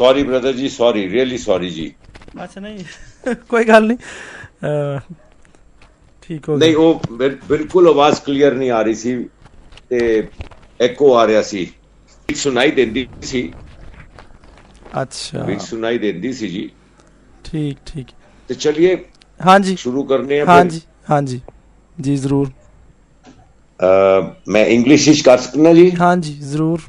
Sorry 0.00 0.22
brother 0.22 0.52
ਜੀ 0.52 0.68
sorry 0.68 1.08
really 1.10 1.38
sorry 1.38 1.70
ਜੀ 1.70 1.92
ਅੱਛਾ 2.44 2.60
ਨਹੀਂ। 2.60 2.84
ਕੋਈ 3.48 3.64
ਗੱਲ 3.64 3.86
ਨਹੀਂ। 3.86 3.98
ਠੀਕ 6.22 6.48
ਹੋ 6.48 6.56
ਨਹੀਂ 6.56 6.70
ਗਿਆ 6.70 6.78
ਉਹ 6.78 7.00
ਬਿਲ- 7.12 7.36
ਬਿਲਕੁਲ 7.48 7.88
ਆਵਾਜ਼ 7.88 8.20
ਕਲੀਅਰ 8.20 8.54
ਨਹੀਂ 8.54 8.70
ਆ 8.70 8.80
ਰਹੀ 8.82 8.94
ਸੀ 8.94 9.14
ਤੇ 9.88 10.28
ਐਕੋ 10.80 11.12
ਆ 11.14 11.26
ਰਿਹਾ 11.26 11.42
ਸੀ। 11.42 11.62
ਇੱਕ 12.28 12.38
ਸੁਣਾਈ 12.38 12.70
ਦਿੰਦੀ 12.70 13.06
ਸੀ। 13.22 13.52
ਅੱਛਾ। 15.02 15.44
ਇੱਕ 15.50 15.60
ਸੁਣਾਈ 15.60 15.98
ਦਿੰਦੀ 15.98 16.32
ਸੀ 16.32 16.48
ਜੀ। 16.48 16.70
ਠੀਕ 17.44 17.78
ਠੀਕ। 17.86 18.06
ਤੇ 18.48 18.54
ਚਲਿਏ। 18.54 18.96
ਹਾਂਜੀ। 19.46 19.76
ਸ਼ੁਰੂ 19.76 20.04
ਕਰਨੇ 20.04 20.40
ਆ 20.40 20.44
ਹਾਂਜੀ 20.44 20.80
ਹਾਂਜੀ। 21.10 21.40
ਜੀ 22.00 22.16
ਜ਼ਰੂਰ। 22.16 22.50
ਮੈਂ 24.48 24.64
ਇੰਗਲਿਸ਼ 24.66 25.08
ਵਿੱਚ 25.08 25.20
ਕਰ 25.20 25.38
ਸਕਦਾ 25.38 25.72
ਜੀ? 25.74 25.90
ਹਾਂਜੀ 26.00 26.32
ਜ਼ਰੂਰ। 26.32 26.80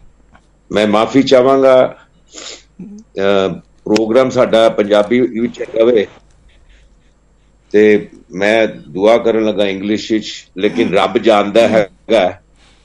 ਮੈਂ 0.71 0.87
ਮਾਫੀ 0.87 1.23
ਚਾਹਾਂਗਾ। 1.23 1.75
ਪ੍ਰੋਗਰਾਮ 3.17 4.29
ਸਾਡਾ 4.29 4.67
ਪੰਜਾਬੀ 4.69 5.19
ਵਿੱਚ 5.21 5.61
ਹੈਗਾ 5.61 5.83
ਵੇ 5.83 6.07
ਤੇ 7.71 8.09
ਮੈਂ 8.31 8.67
ਦੁਆ 8.67 9.17
ਕਰਨ 9.17 9.45
ਲੱਗਾ 9.45 9.65
ਇੰਗਲਿਸ਼ 9.65 10.11
ਵਿੱਚ 10.11 10.31
ਲੇਕਿਨ 10.57 10.93
ਰੱਬ 10.93 11.17
ਜਾਣਦਾ 11.17 11.67
ਹੈਗਾ 11.67 12.29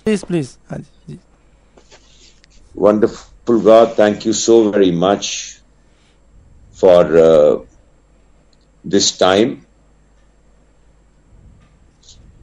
ਪਲੀਜ਼ 0.04 0.24
ਪਲੀਜ਼ 0.24 0.48
ਹਾਂਜੀ 0.72 0.84
ਜੀ 1.08 1.18
God, 3.48 3.94
thank 3.94 4.24
you 4.26 4.32
so 4.32 4.70
very 4.70 4.90
much 4.90 5.60
for 6.72 7.16
uh, 7.16 7.58
this 8.84 9.12
time. 9.12 9.66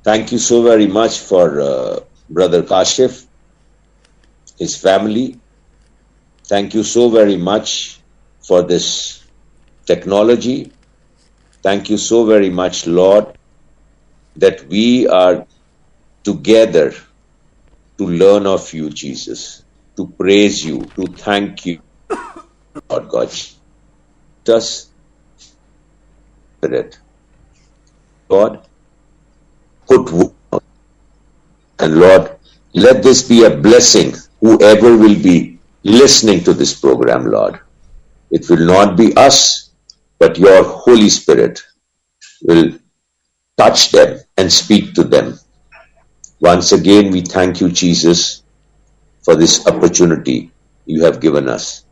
Thank 0.06 0.32
you 0.32 0.40
so 0.40 0.62
very 0.64 0.88
much 0.88 1.20
for 1.20 1.62
uh, 1.62 2.00
Brother 2.30 2.64
Kashif, 2.64 3.26
his 4.60 4.76
family. 4.76 5.40
Thank 6.54 6.76
you 6.76 6.84
so 6.84 7.10
very 7.10 7.36
much 7.36 8.00
for 8.48 8.62
this 8.62 9.24
technology. 9.88 10.72
Thank 11.64 11.90
you 11.90 11.98
so 11.98 12.28
very 12.28 12.52
much, 12.52 12.86
Lord, 12.86 13.36
that 14.36 14.68
we 14.68 15.08
are 15.08 15.48
together 16.24 16.94
to 17.98 18.06
learn 18.06 18.46
of 18.46 18.72
you, 18.72 18.92
Jesus, 18.92 19.64
to 19.98 20.06
praise 20.06 20.64
you, 20.64 20.82
to 20.96 21.08
thank 21.08 21.66
you, 21.66 21.82
Lord 22.88 23.10
God. 23.10 23.32
Just 24.46 24.92
Spirit. 26.60 27.00
God, 28.30 28.64
put 29.88 30.36
and 31.80 31.96
Lord, 31.96 32.38
let 32.76 33.02
this 33.02 33.28
be 33.28 33.44
a 33.44 33.50
blessing, 33.50 34.14
whoever 34.40 34.96
will 34.96 35.20
be 35.20 35.43
listening 35.84 36.44
to 36.44 36.54
this 36.54 36.80
program, 36.80 37.26
Lord. 37.30 37.60
It 38.32 38.50
will 38.50 38.66
not 38.66 38.98
be 38.98 39.16
us, 39.16 39.70
but 40.20 40.38
your 40.38 40.64
Holy 40.64 41.10
Spirit 41.10 41.62
will 42.42 42.80
touch 43.58 43.92
them 43.92 44.20
and 44.38 44.52
speak 44.52 44.94
to 44.96 45.04
them. 45.04 45.40
Once 46.40 46.72
again, 46.72 47.12
we 47.12 47.22
thank 47.22 47.62
you, 47.62 47.70
Jesus, 47.70 48.44
for 49.24 49.36
this 49.36 49.66
opportunity 49.68 50.52
you 50.86 51.04
have 51.04 51.20
given 51.20 51.48
us. 51.48 51.86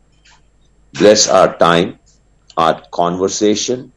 Bless 0.92 1.28
our 1.28 1.56
time, 1.56 1.98
our 2.56 2.82
conversation, 2.90 3.92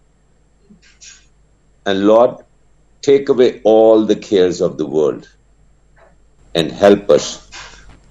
and 1.85 2.07
Lord, 2.07 2.37
take 3.01 3.29
away 3.29 3.61
all 3.63 4.05
the 4.05 4.15
cares 4.15 4.61
of 4.61 4.77
the 4.77 4.85
world 4.85 5.29
and 6.55 6.71
help 6.71 7.09
us 7.09 7.49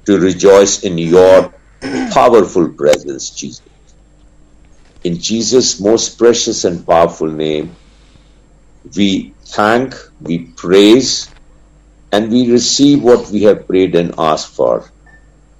to 0.04 0.18
rejoice 0.18 0.84
in 0.84 0.98
your 0.98 1.52
powerful 2.11 2.69
presence, 2.69 3.29
Jesus. 3.31 3.61
In 5.03 5.19
Jesus' 5.19 5.79
most 5.79 6.17
precious 6.17 6.63
and 6.65 6.85
powerful 6.85 7.27
name, 7.27 7.75
we 8.97 9.33
thank, 9.47 9.95
we 10.21 10.39
praise, 10.57 11.29
and 12.11 12.31
we 12.31 12.51
receive 12.51 13.03
what 13.03 13.29
we 13.29 13.43
have 13.43 13.67
prayed 13.67 13.95
and 13.95 14.13
asked 14.17 14.55
for. 14.55 14.89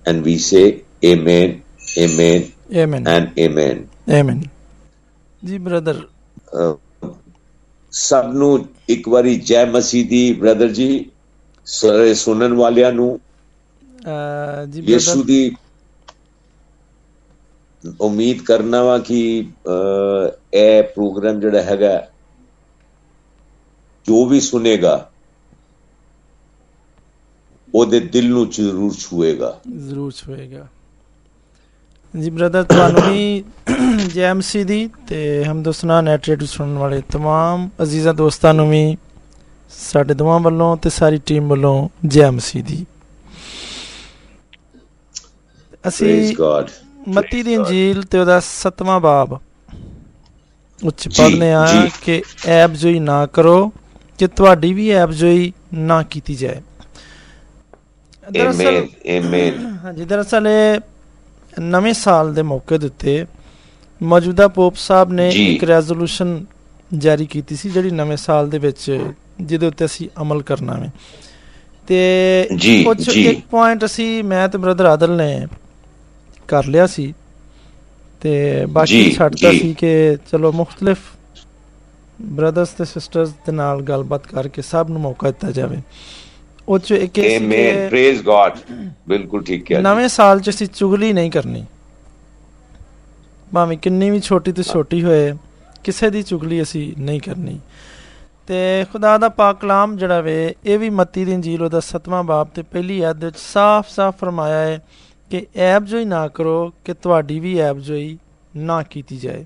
And 0.06 0.24
we 0.24 0.38
say, 0.38 0.84
Amen, 1.06 1.64
Amen, 1.98 2.52
ਆਮੀਨ 2.74 3.08
and 3.08 3.40
Amen. 3.40 3.78
ਆਮੀਨ 4.10 4.42
ਜੀ 5.44 5.58
brother 5.58 6.02
ਅਹ 6.56 7.10
ਸਭ 7.94 8.34
ਨੂੰ 8.34 8.68
ਇੱਕ 8.90 9.08
ਵਾਰੀ 9.10 9.36
ਜੈ 9.50 9.66
ਮਸੀਹ 9.66 10.08
ਦੀ 10.10 10.22
brother 10.34 10.72
ਜੀ 10.72 10.90
ਸਾਰੇ 11.66 12.14
ਸੁਣਨ 12.14 12.54
ਵਾਲਿਆਂ 12.54 12.92
ਨੂੰ 12.94 13.20
ਜੀ 14.70 14.82
ਯਿਸੂ 14.82 15.12
ਬ੍ਰਦਰ 15.12 15.26
ਦੀ 15.26 15.56
ਉਮੀਦ 18.01 18.43
ਕਰਨਾ 18.43 18.83
ਵਾ 18.83 18.99
ਕਿ 18.99 19.19
ਇਹ 20.55 20.83
ਪ੍ਰੋਗਰਾਮ 20.83 21.41
ਜਿਹੜਾ 21.41 21.63
ਹੈਗਾ 21.63 22.07
ਜੋ 24.07 24.25
ਵੀ 24.27 24.41
ਸੁਨੇਗਾ 24.41 25.11
ਉਹਦੇ 27.75 28.01
ਦਿਲ 28.01 28.29
ਨੂੰ 28.29 28.49
ਜ਼ਰੂਰ 28.51 28.95
ਛੂਏਗਾ। 28.95 29.59
ਜ਼ਰੂਰ 29.87 30.13
ਛੂਏਗਾ। 30.13 30.67
ਜੀ 32.15 32.31
ਬ੍ਰਦਰ 32.31 32.63
ਤੁਹਾਨੂੰ 32.63 33.03
ਵੀ 33.03 33.45
ਜੈਮਸੀ 34.15 34.65
ਦੀ 34.65 34.89
ਤੇ 35.09 35.45
ਹਮਦਸਨਾ 35.45 36.01
ਨੈਟ 36.01 36.27
ਰੇਡੀਓ 36.29 36.47
ਸੁਣਨ 36.47 36.79
ਵਾਲੇ 36.79 36.99
तमाम 37.15 37.69
ਅਜ਼ੀਜ਼ਾ 37.83 38.13
ਦੋਸਤਾਂ 38.13 38.55
ਨੂੰ 38.55 38.71
ਵੀ 38.71 38.97
ਸਾਡੇ 39.71 40.15
ਦੋਵਾਂ 40.15 40.39
ਵੱਲੋਂ 40.41 40.77
ਤੇ 40.77 40.91
ਸਾਰੀ 40.91 41.19
ਟੀਮ 41.27 41.49
ਵੱਲੋਂ 41.49 41.89
ਜੈਮਸੀ 42.07 42.63
ਦੀ। 42.63 42.87
ਅਸੀਂ 45.89 46.37
ਮੱਤੀ 47.09 47.43
ਦੀ 47.43 47.53
ਇੰਜੀਲ 47.55 48.03
ਤੇ 48.03 48.19
ਉਹਦਾ 48.19 48.41
7ਵਾਂ 48.41 49.01
ਬਾਬ 49.01 49.39
ਉੱਚ 50.83 51.09
ਜੀ, 51.09 51.23
ਪੜ੍ਹਨੇ 51.23 51.53
ਆ। 51.53 51.65
ਕਿ 52.05 52.23
ਐਬ 52.47 52.73
ਜੋਈ 52.73 52.99
ਨਾ 52.99 53.27
ਕਰੋ 53.27 53.73
ਕਿ 54.19 54.27
ਤੁਹਾਡੀ 54.27 54.73
ਵੀ 54.73 54.89
ਐਬ 54.91 55.11
ਜੋਈ 55.11 55.53
ਨਾ 55.75 56.03
ਕੀਤੀ 56.03 56.35
ਜਾਏ 56.35 56.61
ਦਰਅਸਲ 58.33 58.87
ਆਮੇਨ 59.19 59.79
ਹਾਂਜੀ 59.85 60.05
ਦਰਅਸਲ 60.05 60.47
ਇਹ 60.47 60.81
ਨਵੇਂ 61.61 61.93
ਸਾਲ 61.95 62.35
ਦੇ 62.35 62.43
ਮੌਕੇ 62.43 62.79
ਦੇ 62.79 62.87
ਉੱਤੇ 62.87 63.25
ਮੌਜੂਦਾ 64.03 64.49
ਪੋਪ 64.49 64.75
ਸਾਹਿਬ 64.77 65.13
ਨੇ। 65.13 65.29
ਇੱਕ 65.31 65.65
ਰੈਜ਼ੋਲੂਸ਼ਨ 65.65 66.45
ਜਾਰੀ 66.95 67.27
ਕੀਤੀ 67.27 67.57
ਸੀ 67.57 67.71
ਜਿਹੜੀ 67.71 67.91
ਨਵੇਂ 67.91 68.17
ਸਾਲ 68.17 68.49
ਦੇ 68.51 68.59
ਵਿੱਚ 68.59 69.11
ਜਿਹਦੇ 69.41 69.67
ਉੱਤੇ 69.67 69.85
ਅਸੀਂ 69.85 70.09
ਅਮਲ 70.21 70.43
ਕਰਨਾ 70.43 70.77
ਹੈ 70.77 70.93
ਤੇ 71.89 72.49
ਜੀ। 72.57 72.85
ਇੱਕ 73.25 73.41
ਪੁਆਇੰਟ 73.51 73.85
ਅਸੀਂ 73.85 74.25
ਮੈਂ 74.25 74.49
ਤੇ 74.49 74.59
ਬ੍ਰਦਰ 74.59 74.85
ਆਦਲ 74.85 75.17
ਨੇ 75.17 75.47
ਕਰ 76.49 76.67
ਲਿਆ 76.67 76.87
ਸੀ। 76.87 77.15
ਤੇ 78.21 78.67
ਬਾਕੀ 78.67 79.17
ਜੀ। 79.35 79.59
ਸੀ 79.59 79.75
ਕਿ 79.75 80.17
ਚਲੋ 80.33 80.53
ਮੁxtਲਫ 80.53 80.99
ਬ੍ਰਦਰਸ 82.23 82.69
ਤੇ 82.69 82.85
ਸਿਸਟਰਸ 82.85 83.29
ਦੇ 83.29 83.53
ਨਾਲ 83.53 83.83
ਗੱਲਬਾਤ 83.83 84.27
ਕਰਕੇ 84.27 84.63
ਸਭ 84.63 84.87
ਨੂੰ 84.91 85.01
ਮੌਕਾ 85.01 85.27
ਦਿੱਤਾ 85.27 85.51
ਜਾਵੇ। 85.51 85.77
ਉਹ 86.69 86.79
ਚ 86.79 86.91
ਇੱਕ 86.91 87.19
ਆਮੇਨ 87.19 87.89
ਪ੍ਰੇਜ਼ 87.89 88.23
ਗॉड 88.23 88.59
ਬਿਲਕੁਲ 89.09 89.45
ਠੀਕ 89.45 89.73
ਹੈ 89.73 89.81
ਨਵੇਂ 89.81 90.09
ਸਾਲ 90.09 90.41
'ਚ 90.41 90.51
ਅਸੀਂ 90.51 90.67
ਚੁਗਲੀ 90.67 91.13
ਨਹੀਂ 91.13 91.31
ਕਰਨੀ। 91.31 91.67
ਭਾਵੇਂ 93.55 93.79
ਕਿੰਨੀ 93.79 94.11
ਵੀ 94.11 94.21
ਛੋਟੀ 94.21 94.53
ਤੋਂ 94.53 94.65
ਛੋਟੀ 94.65 95.05
ਹੋਏ 95.05 95.33
ਕਿਸੇ 95.85 96.11
ਦੀ 96.11 96.23
ਚੁਗਲੀ 96.23 96.63
ਅਸੀਂ 96.63 97.01
ਨਹੀਂ 97.01 97.21
ਕਰਨੀ। 97.21 97.61
ਤੇ 98.47 98.85
ਖੁਦਾ 98.93 99.19
ਦਾ 99.19 99.29
ਪਾਕ 99.29 99.61
ਕਲਾਮ 99.61 99.97
ਜਿਹੜਾ 99.97 100.21
ਵੇ 100.21 100.55
ਇਹ 100.67 100.79
ਵੀ 100.79 100.91
ਮੱਤੀ 100.91 101.25
ਦੀ 101.25 101.33
ਇੰਜੀਲ 101.33 101.63
ਉਹਦਾ 101.63 101.81
7ਵਾਂ 101.81 102.25
ਬਾਬ 102.25 102.49
ਤੇ 102.49 102.63
ਪਹਿਲੀ 102.63 103.01
ਆਇਤ 103.01 103.25
ਵਿੱਚ 103.25 103.37
ਸਾਫ਼-ਸਾਫ਼ 103.39 104.17
ਫਰਮਾਇਆ 104.17 104.59
ਹੈ 104.59 104.83
ਕਿ 105.35 105.47
ਐਬ 105.57 105.85
ਜੋਈ 105.85 106.05
ਨਾ 106.05 106.29
ਕਰੋ 106.29 106.73
ਕਿ 106.85 106.95
ਤੁਹਾਡੀ 106.95 107.41
ਵੀ 107.41 107.59
ਐਬ 107.59 107.79
ਜੋਈ 107.79 108.19
ਨਾ 108.57 108.83
ਕੀਤੀ 108.83 109.17
ਜਾਏ। 109.17 109.45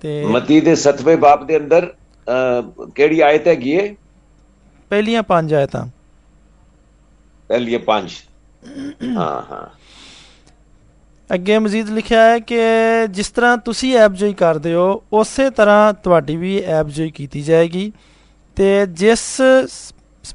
ਤੇ 0.00 0.24
ਮਤੀ 0.24 0.60
ਦੇ 0.60 0.74
7ਵੇਂ 0.76 1.16
ਬਾਪ 1.16 1.44
ਦੇ 1.44 1.56
ਅੰਦਰ 1.56 1.94
ਕਿਹੜੀ 2.94 3.20
ਆਇਤ 3.20 3.46
ਹੈਗੀ 3.48 3.76
ਹੈ 3.76 3.94
ਪਹਿਲੀਆਂ 4.90 5.22
ਪੰਜ 5.22 5.54
ਆਇਤਾਂ। 5.54 5.86
ਪਹਿਲੀ 7.48 7.76
ਪੰਜ। 7.78 8.10
ਹਾਂ 9.16 9.42
ਹਾਂ। 9.52 9.66
ਅੱਗੇ 11.34 11.58
ਮਜ਼ੀਦ 11.58 11.90
ਲਿਖਿਆ 11.90 12.22
ਹੈ 12.22 12.38
ਕਿ 12.38 12.58
ਜਿਸ 13.10 13.30
ਤਰ੍ਹਾਂ 13.30 13.56
ਤੁਸੀਂ 13.56 13.96
ਐਬ 13.96 14.14
ਜੋਈ 14.14 14.32
ਕਰਦੇ 14.34 14.74
ਹੋ 14.74 15.02
ਉਸੇ 15.12 15.50
ਤਰ੍ਹਾਂ 15.50 15.92
ਤੁਹਾਡੀ 15.92 16.36
ਵੀ 16.36 16.58
ਐਬ 16.58 16.88
ਜੋਈ 16.88 17.10
ਕੀਤੀ 17.10 17.42
ਜਾਏਗੀ। 17.42 17.92
ਤੇ 18.56 18.86
ਜਿਸ 18.86 19.40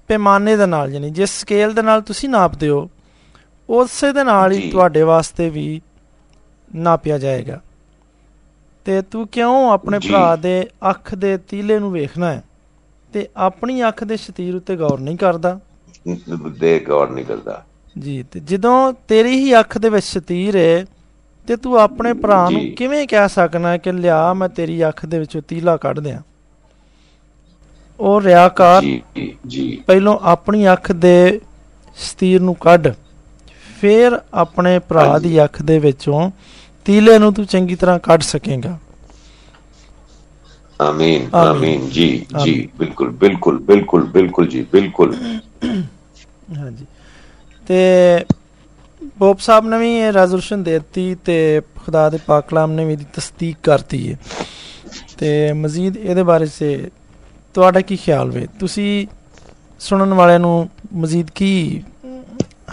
ਪੈਮਾਨੇ 0.08 0.56
ਦੇ 0.58 0.66
ਨਾਲ 0.66 0.94
ਯਾਨੀ 0.94 1.10
ਜਿਸ 1.10 1.30
ਸਕੇਲ 1.30 1.74
ਦੇ 1.74 1.82
ਨਾਲ 1.82 2.02
ਤੁਸੀਂ 2.02 2.30
ਨਾਪਦੇ 2.30 2.70
ਹੋ 2.70 2.90
ਉਸੇ 3.70 4.14
ਦੇ 4.14 4.24
ਨਾਲ 4.24 4.52
ਹੀ। 4.52 4.72
ਤੁਹਾਡੇ 4.72 5.02
ਵਾਸਤੇ 5.02 5.50
ਵੀ 5.50 5.82
ਨਾਪਿਆ 6.76 7.18
ਜਾਏਗਾ। 7.18 7.62
ਤੇ 8.86 9.02
ਤੂੰ 9.02 9.28
ਕਿਉਂ 9.28 9.72
ਆਪਣੇ। 9.72 10.00
ਭਰਾ 10.00 10.36
ਦੇ 10.36 10.68
ਅੱਖ 10.90 11.16
ਦੇ 11.16 11.38
ਤੀਲੇ 11.38 11.80
ਨੂੰ 11.80 11.92
ਵੇਖਣਾ 11.92 12.32
ਹੈ? 12.32 12.44
ਤੇ 13.14 13.28
ਆਪਣੀ 13.38 13.88
ਅੱਖ 13.88 14.04
ਦੇ 14.04 14.18
ਸ਼ਤੀਰ 14.18 14.56
ਉੱਤੇ 14.56 14.76
ਗੌਰ 14.76 15.00
ਨਹੀਂ 15.00 15.18
ਕਰਦਾ? 15.18 15.60
ਦੇ 16.60 16.80
ਗੌਰ 16.80 17.10
ਨਹੀਂ 17.10 17.26
ਕਰਦਾ। 17.26 17.66
ਜੀ 18.00 18.24
ਤੇ 18.24 18.40
ਜਦੋਂ 18.40 18.94
ਤੇਰੀ 19.08 19.40
ਹੀ 19.40 19.60
ਅੱਖ 19.60 19.78
ਦੇ 19.78 19.90
ਵਿੱਚ 19.90 20.06
ਸ਼ਤੀਰ 20.06 20.56
ਹੈ 20.56 20.86
ਤੇ 21.48 21.56
ਤੂੰ 21.56 21.80
ਆਪਣੇ 21.80 22.14
ਭਰਾ 22.14 22.50
ਨੂੰ। 22.50 22.62
ਕਿਵੇਂ 22.72 23.08
ਕਹਿ 23.08 23.30
ਸਕਣਾ 23.30 23.78
ਕਿ 23.78 23.92
ਲਿਆ 23.92 24.34
ਮੈਂ 24.34 24.50
ਤੇਰੀ 24.50 24.88
ਅੱਖ 24.88 25.06
ਦੇ 25.06 25.20
ਵਿੱਚੋਂ 25.20 25.42
ਤੀਲਾ 25.42 25.78
ਕੱਢ 25.78 26.00
ਦਿਆਂ? 26.00 26.22
ਉਹ 28.00 28.22
ਰਿਆਕਾਰ 28.22 28.82
ਜੀ, 28.82 29.02
ਜੀ। 29.48 29.84
ਪਹਿਲੋਂ 29.88 30.20
ਆਪਣੀ 30.22 30.72
ਅੱਖ 30.72 30.92
ਦੇ 30.92 31.42
ਸ਼ਤੀਰ 31.96 32.42
ਨੂੰ 32.42 32.56
ਕੱਢ। 32.56 32.88
ਫੇਰ 33.82 34.20
ਆਪਣੇ 34.34 34.80
ਭਰਾ 34.80 35.18
ਦੀ 35.20 35.44
ਅੱਖ 35.44 35.62
ਦੇ 35.62 35.80
ਵਿੱਚੋਂ 35.80 36.30
ਤੀਲੇ 36.86 37.18
ਨੂੰ 37.20 37.34
ਤੂੰ 37.34 37.46
ਚੰਗੀ 37.46 37.76
ਤਰ੍ਹਾਂ 37.76 38.00
ਕੱਢ 38.00 38.22
ਸਕੇਗਾ। 38.22 38.78
ਆਮੀਨ 40.80 41.30
ਆਮੀਨ। 41.36 41.90
ਜੀ 41.90 42.26
ਜੀ 42.44 42.70
ਬਿਲਕੁਲ 42.80 43.10
ਬਿਲਕੁਲ 43.12 43.60
ਬਿਲਕੁਲ 43.60 44.04
ਬਿਲਕੁਲ 44.06 44.48
ਜੀ 44.48 44.62
ਬਿਲਕੁਲ। 44.72 45.16
ਹਾਂਜੀ। 46.58 46.86
ਤੇ 47.68 48.26
ਬੋਬ 49.20 49.38
ਸਾਹਿਬ 49.38 49.66
ਨੇ 49.66 49.78
ਵੀ 49.78 49.94
ਇਹ 49.96 50.12
ਰੈਜ਼ੋਲੂਸ਼ਨ 50.14 50.64
ਦਿੱਤੀ 50.64 51.16
ਤੇ 51.26 51.62
ਖੁਦਾ 51.86 52.10
ਦੇ 52.10 52.18
ਪਾਕ 52.26 52.48
ਕਲਾਮ 52.50 52.72
ਨੇ 52.72 52.86
ਵੀ 52.86 52.94
ਇਹਦੀ 52.94 53.06
ਤਸਦੀਕ 53.14 53.58
ਕਰਤੀ 53.64 54.12
ਹੈ 54.12 54.18
ਤੇ 55.18 55.54
ਮਜ਼ੀਦ 55.54 55.98
ਇਹਦੇ 55.98 56.24
ਬਾਰੇ 56.24 56.46
ਸੇ 56.46 56.90
ਤੁਹਾਡਾ 57.56 57.82
ਕੀ 57.82 57.96
ਖਿਆਲ 57.96 58.32
ਵੇ? 58.32 58.48
ਤੁਸੀਂ 58.60 59.08
ਸੁਣਨ 59.80 60.14
ਵਾਲਿਆਂ 60.14 60.40
ਨੂੰ 60.40 60.70
ਮਜ਼ੀਦ 60.94 61.30
ਕੀ 61.36 61.84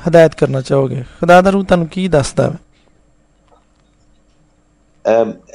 ਹਦਾਇਤ 0.03 0.35
ਕਰਨਾ 0.35 0.61
ਚਾਹੋਗੇ? 0.61 1.03
ਖੁਦਾ 1.21 1.41
ਦਾ 1.41 1.51
ਰੂਹ 1.51 1.65
ਤੁਹਾਨੂੰ 1.65 1.87
ਕੀ 1.89 2.07
ਦੱਸਦਾ 2.09 2.51
ਹੈ 2.51 2.59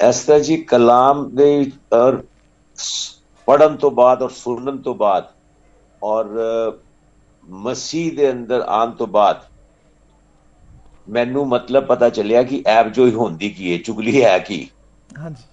ਇਸ 0.10 0.20
ਤਰ੍ਹਾਂ 0.22 0.40
ਜੀ 0.40 0.56
ਕਲਾਮ 0.64 1.30
ਦੇ 1.36 1.50
ਔਰ 1.94 2.22
ਪੜਨ 3.48 3.76
ਤੋਂ 3.76 3.92
ਬਾਅਦ 3.92 4.22
ਔਰ 4.22 4.30
ਸੁਣਨ 4.30 4.78
ਤੋਂ 4.78 4.96
ਬਾਅਦ 4.96 5.28
ਔਰ 6.02 6.26
ਮਸੀਹ 7.48 8.12
ਦੇ 8.18 8.32
ਅੰਦਰ 8.32 8.64
ਆਉਣ 8.68 8.92
ਤੋਂ 8.92 9.08
ਬਾਅਦ 9.08 9.42
ਮੈਨੂੰ 11.08 11.48
ਮਤਲਬ 11.48 11.86
ਪਤਾ 11.86 12.10
ਚੱਲਿਆ 12.10 12.44
ਕਿ 12.44 12.64
ਐਪ 12.68 12.88
ਜੋ 12.88 13.06
ਹੀ 13.06 13.14
ਹੁੰਦੀ 13.14 13.50
ਕੀ 13.50 13.72
ਹੈ 13.74 13.78
ਚੁਗਲੀ 13.78 14.24
ਹੈ 14.24 14.38
ਕੀ? 14.40 14.68
ਹਾਂਜੀ। 15.18 15.44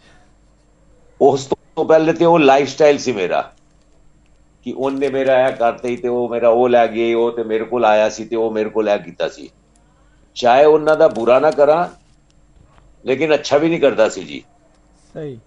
ਉਸ 1.20 1.44
ਤੋਂ 1.46 1.84
ਪਹਿਲੇ 1.84 2.12
ਤੇ 2.12 2.24
ਉਹ 2.24 2.38
ਲਾਈਫ 2.38 2.68
ਸਟਾਈਲ 2.68 2.98
ਸੀ 2.98 3.12
ਮੇਰਾ। 3.12 3.42
ਕਿ 4.66 4.72
ਉਹਨੇ 4.74 5.08
ਮੇਰਾ 5.10 5.38
ਇਹ 5.40 5.54
ਕਰਤੇ 5.56 5.88
ਹੀ 5.88 5.96
ਤੇ 5.96 6.08
ਉਹ 6.08 6.28
ਮੇਰਾ 6.28 6.48
ਉਹ 6.50 6.68
ਲੈ 6.68 6.86
ਗਏ 6.88 7.12
ਉਹ 7.14 7.30
ਤੇ 7.32 7.42
ਮੇਰੇ 7.44 7.64
ਕੋਲ 7.66 7.84
ਆਇਆ 7.84 8.08
ਸੀ 8.10 8.24
ਤੇ 8.24 8.36
ਉਹ 8.36 8.50
ਮੇਰੇ 8.52 8.70
ਕੋਲ 8.70 8.88
ਇਹ 8.88 8.98
ਕੀਤਾ 9.00 9.28
ਸੀ। 9.28 9.48
ਚਾਹੇ 10.36 10.64
ਉਹਨਾਂ 10.64 10.96
ਦਾ 10.96 11.08
ਬੁਰਾ 11.10 11.38
ਨਾ 11.40 11.50
ਕਰਾਂ 11.52 11.86
ਲੇਕਿਨ 13.04 13.34
ਅੱਛਾ 13.34 13.58
ਵੀ 13.58 13.68
ਨਹੀਂ 13.68 13.80
ਕਰਦਾ 13.80 14.08
ਸੀ 14.08 14.24
ਜੀ। 14.24 14.42
ਸਹੀ। 15.14 15.38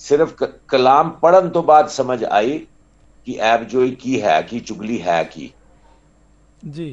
ਸਿਰਫ 0.00 0.34
ਕਲਾਮ 0.68 1.10
ਪੜਨ 1.18 1.48
ਤੋਂ 1.50 1.62
ਬਾਅਦ 1.62 1.88
ਸਮਝ 1.90 2.22
ਆਈ 2.24 2.58
ਕਿ 3.26 3.36
ਐਬ 3.44 3.64
ਜੋਈ 3.64 3.94
ਕੀ 3.96 4.20
ਹੈ 4.22 4.40
ਕੀ 4.42 4.60
ਚੁਗਲੀ 4.60 5.00
ਹੈ 5.02 5.22
ਕੀ। 5.24 5.50
ਜੀ। 6.62 6.88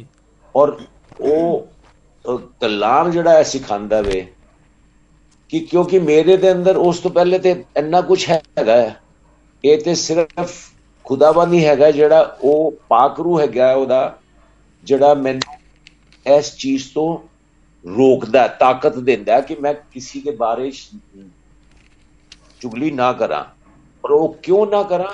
ਔਰ 0.55 0.77
ਉਹ 1.19 2.37
ਕਲਾਮ 2.61 3.09
ਜਿਹੜਾ 3.11 3.33
ਹੈ 3.33 3.43
ਸਿਖਾਉਂਦਾ 3.45 4.01
ਵੇ 4.01 4.21
ਕਿ 5.53 5.59
ਕਿਉਂਕਿ 5.61 5.99
ਮੇਰੇ 5.99 6.35
ਦੇ 6.37 6.51
ਅੰਦਰ 6.51 6.77
ਉਸ 6.77 6.99
ਤੋਂ 6.99 7.11
ਪਹਿਲੇ 7.11 7.39
ਤੇ 7.39 7.51
ਇੰਨਾ 7.77 8.01
ਕੁਝ 8.03 8.23
ਹੈਗਾ। 8.29 8.75
ਇਹ 9.63 9.81
ਤੇ 9.81 9.93
ਸਿਰਫ 9.95 10.51
ਖੁਦਾਬੰਦੀ 11.03 11.65
ਹੈਗਾ 11.65 11.91
ਜਿਹੜਾ 11.91 12.37
ਉਹ 12.41 12.73
ਪਾਕ 12.89 13.19
ਰੂ 13.19 13.39
ਹੈਗਾ 13.39 13.67
ਹੈ 13.67 13.75
ਉਹਦਾ, 13.75 14.19
ਜਿਹੜਾ 14.83 15.13
ਮੈਨੂੰ 15.13 15.59
ਇਸ 16.37 16.55
ਚੀਜ਼ 16.55 16.93
ਤੋਂ 16.93 17.17
ਰੋਕਦਾ, 17.97 18.47
ਤਾਕਤ 18.47 18.97
ਦਿੰਦਾ 18.97 19.41
ਕਿ 19.41 19.55
ਮੈਂ 19.55 19.73
ਕਿਸੇ 19.73 20.21
ਦੇ 20.21 20.31
ਬਾਰੇ 20.31 20.71
ਸ਼- 20.71 20.99
ਚੁਗਲੀ 22.59 22.91
ਨਾ 22.91 23.13
ਕਰਾਂ 23.13 23.45
ਪਰ 24.01 24.11
ਉਹ 24.11 24.33
ਕਿਉਂ 24.33 24.67
ਨਾ 24.67 24.83
ਕਰਾਂ 24.83 25.13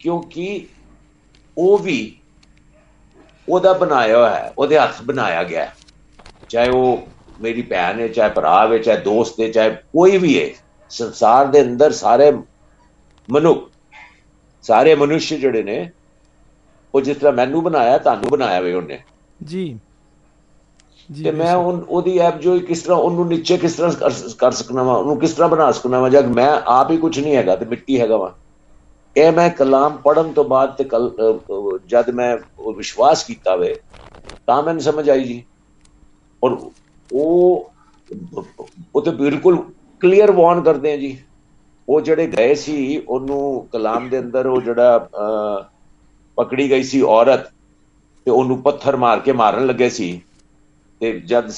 ਕਿਉਂਕਿ 0.00 0.66
ਉਹ 1.58 1.78
ਵੀ 1.78 2.16
ਉਹਦਾ 3.48 3.72
ਬਣਾਇਆ 3.72 4.16
ਹੋਇਆ 4.16 4.30
ਹੈ, 4.30 4.52
ਉਹਦੇ 4.58 4.78
ਹੱਥ 4.78 5.02
ਬਣਾਇਆ 5.02 5.44
ਗਿਆ 5.44 5.64
ਹੈ। 5.64 5.76
ਚਾਹੇ 6.48 6.68
ਉਹ 6.68 7.08
ਮੇਰੀ 7.40 7.62
ਭੈਣ 7.62 8.00
ਹੈ, 8.00 8.08
ਚਾਹੇ 8.08 8.30
ਭਰਾ 8.30 8.68
ਹੈ, 8.68 8.78
ਚਾਹੇ 8.78 9.00
ਦੋਸਤ 9.00 9.40
ਹੈ, 9.40 9.50
ਚਾਹੇ 9.50 9.70
ਕੋਈ 9.70 10.18
ਵੀ 10.18 10.42
ਹੈ, 10.42 10.54
ਸੰਸਾਰ 10.90 11.46
ਦੇ 11.46 11.62
ਅੰਦਰ 11.62 11.92
ਸਾਰੇ 11.92 12.32
ਮਨੁੱਖ 13.30 13.73
ਸਾਰੇ 14.64 14.94
ਮਨੁੱਖ 14.94 15.32
ਜਿਹੜੇ 15.34 15.62
ਨੇ 15.62 15.78
ਉਹ 16.94 17.00
ਜਿਸ 17.00 17.16
ਤਰ੍ਹਾਂ 17.16 17.32
ਮੈਨੂੰ 17.32 17.62
ਬਣਾਇਆ 17.62 17.98
ਤੁਹਾਨੂੰ 17.98 18.30
ਬਣਾਇਆ 18.30 18.60
ਵੇ 18.60 18.72
ਉਹਨੇ। 18.74 18.98
ਜੀ। 19.40 19.64
ਜੀ 21.08 21.24
ਤੇ 21.24 21.30
ਮੈਂ 21.30 21.54
ਉਹਦੀ 21.56 22.16
ਐਪ 22.18 22.38
ਜੋ 22.40 22.58
ਕਿਸ 22.60 22.82
ਤਰ੍ਹਾਂ 22.82 22.98
ਉਹਨੂੰ 22.98 23.26
ਨੀਚੇ 23.28 23.56
ਕਿਸ 23.56 23.74
ਤਰ੍ਹਾਂ 23.74 23.90
ਕਰ 24.38 24.50
ਸਕਣਾ 24.52 24.82
ਵਾ 24.82 24.94
ਉਹਨੂੰ 24.96 25.18
ਕਿਸ 25.18 25.32
ਤਰ੍ਹਾਂ 25.32 25.48
ਬਣਾ 25.48 25.70
ਸਕਣਾ 25.72 26.00
ਵਾ 26.00 26.08
ਜਦ 26.08 26.26
ਮੈਂ 26.32 26.48
ਆਪ 26.70 26.90
ਹੀ 26.90 26.96
ਕੁਝ 26.96 27.18
ਨਹੀਂ 27.18 27.36
ਹੈਗਾ 27.36 27.56
ਤੇ 27.56 27.64
ਮਿੱਟੀ 27.66 28.00
ਹੈਗਾ 28.00 28.16
ਵਾ। 28.16 28.34
ਇਹ 29.16 29.30
ਮੈਂ 29.32 29.48
ਕਲਾਮ 29.50 29.96
ਪੜਨ 29.96 30.32
ਤੋਂ 30.32 30.44
ਬਾਅਦ 30.44 30.74
ਤੇ 30.76 30.84
ਕਲ 30.84 31.10
ਜਦ 31.86 32.10
ਮੈਂ 32.10 32.36
ਉਹ 32.58 32.74
ਵਿਸ਼ਵਾਸ 32.74 33.24
ਕੀਤਾ 33.24 33.56
ਵੇ 33.56 33.74
ਤਾਂ 34.48 34.62
ਮੈਨੂੰ 34.62 34.82
ਸਮਝ 34.82 35.08
ਆਈ 35.10 35.24
ਜੀ। 35.24 35.42
ਔਰ 36.42 36.56
ਉਹ 37.10 37.70
ਉਹ 38.94 39.02
ਤੇ 39.02 39.10
ਬਿਲਕੁਲ 39.12 39.58
ਕਲੀਅਰ 40.02 40.30
ਵਾਰਨ 40.32 40.62
ਕਰਦੇ 40.62 40.92
ਆ 40.92 40.96
ਜੀ। 40.96 41.16
ਉਹ 41.88 42.00
ਜਿਹੜੇ 42.00 42.26
ਗਏ 42.26 42.54
ਸੀ, 42.54 42.96
ਉਹਨੂੰ 42.98 43.68
ਕਲਾਮ 43.72 44.08
ਦੇ 44.08 44.18
ਅੰਦਰ 44.18 44.46
ਉਹ 44.46 44.60
ਜਿਹੜਾ 44.62 45.08
ਪਕੜੀ 46.38 46.70
ਗਈ 46.70 46.82
ਸੀ 46.82 47.00
ਔਰਤ 47.02 47.50
ਤੇ 48.26 48.30
ਉਹਨੂੰ 48.30 48.62
ਪੱਥਰ 48.62 48.96
ਮਾਰ 48.96 49.20
ਕੇ 49.20 49.32
ਮਾਰਨ 49.32 49.66
ਲੱਗੇ 49.66 49.88
ਸੀ 49.90 50.20
ਤੇ 51.00 51.12
ਜਦ 51.20 51.48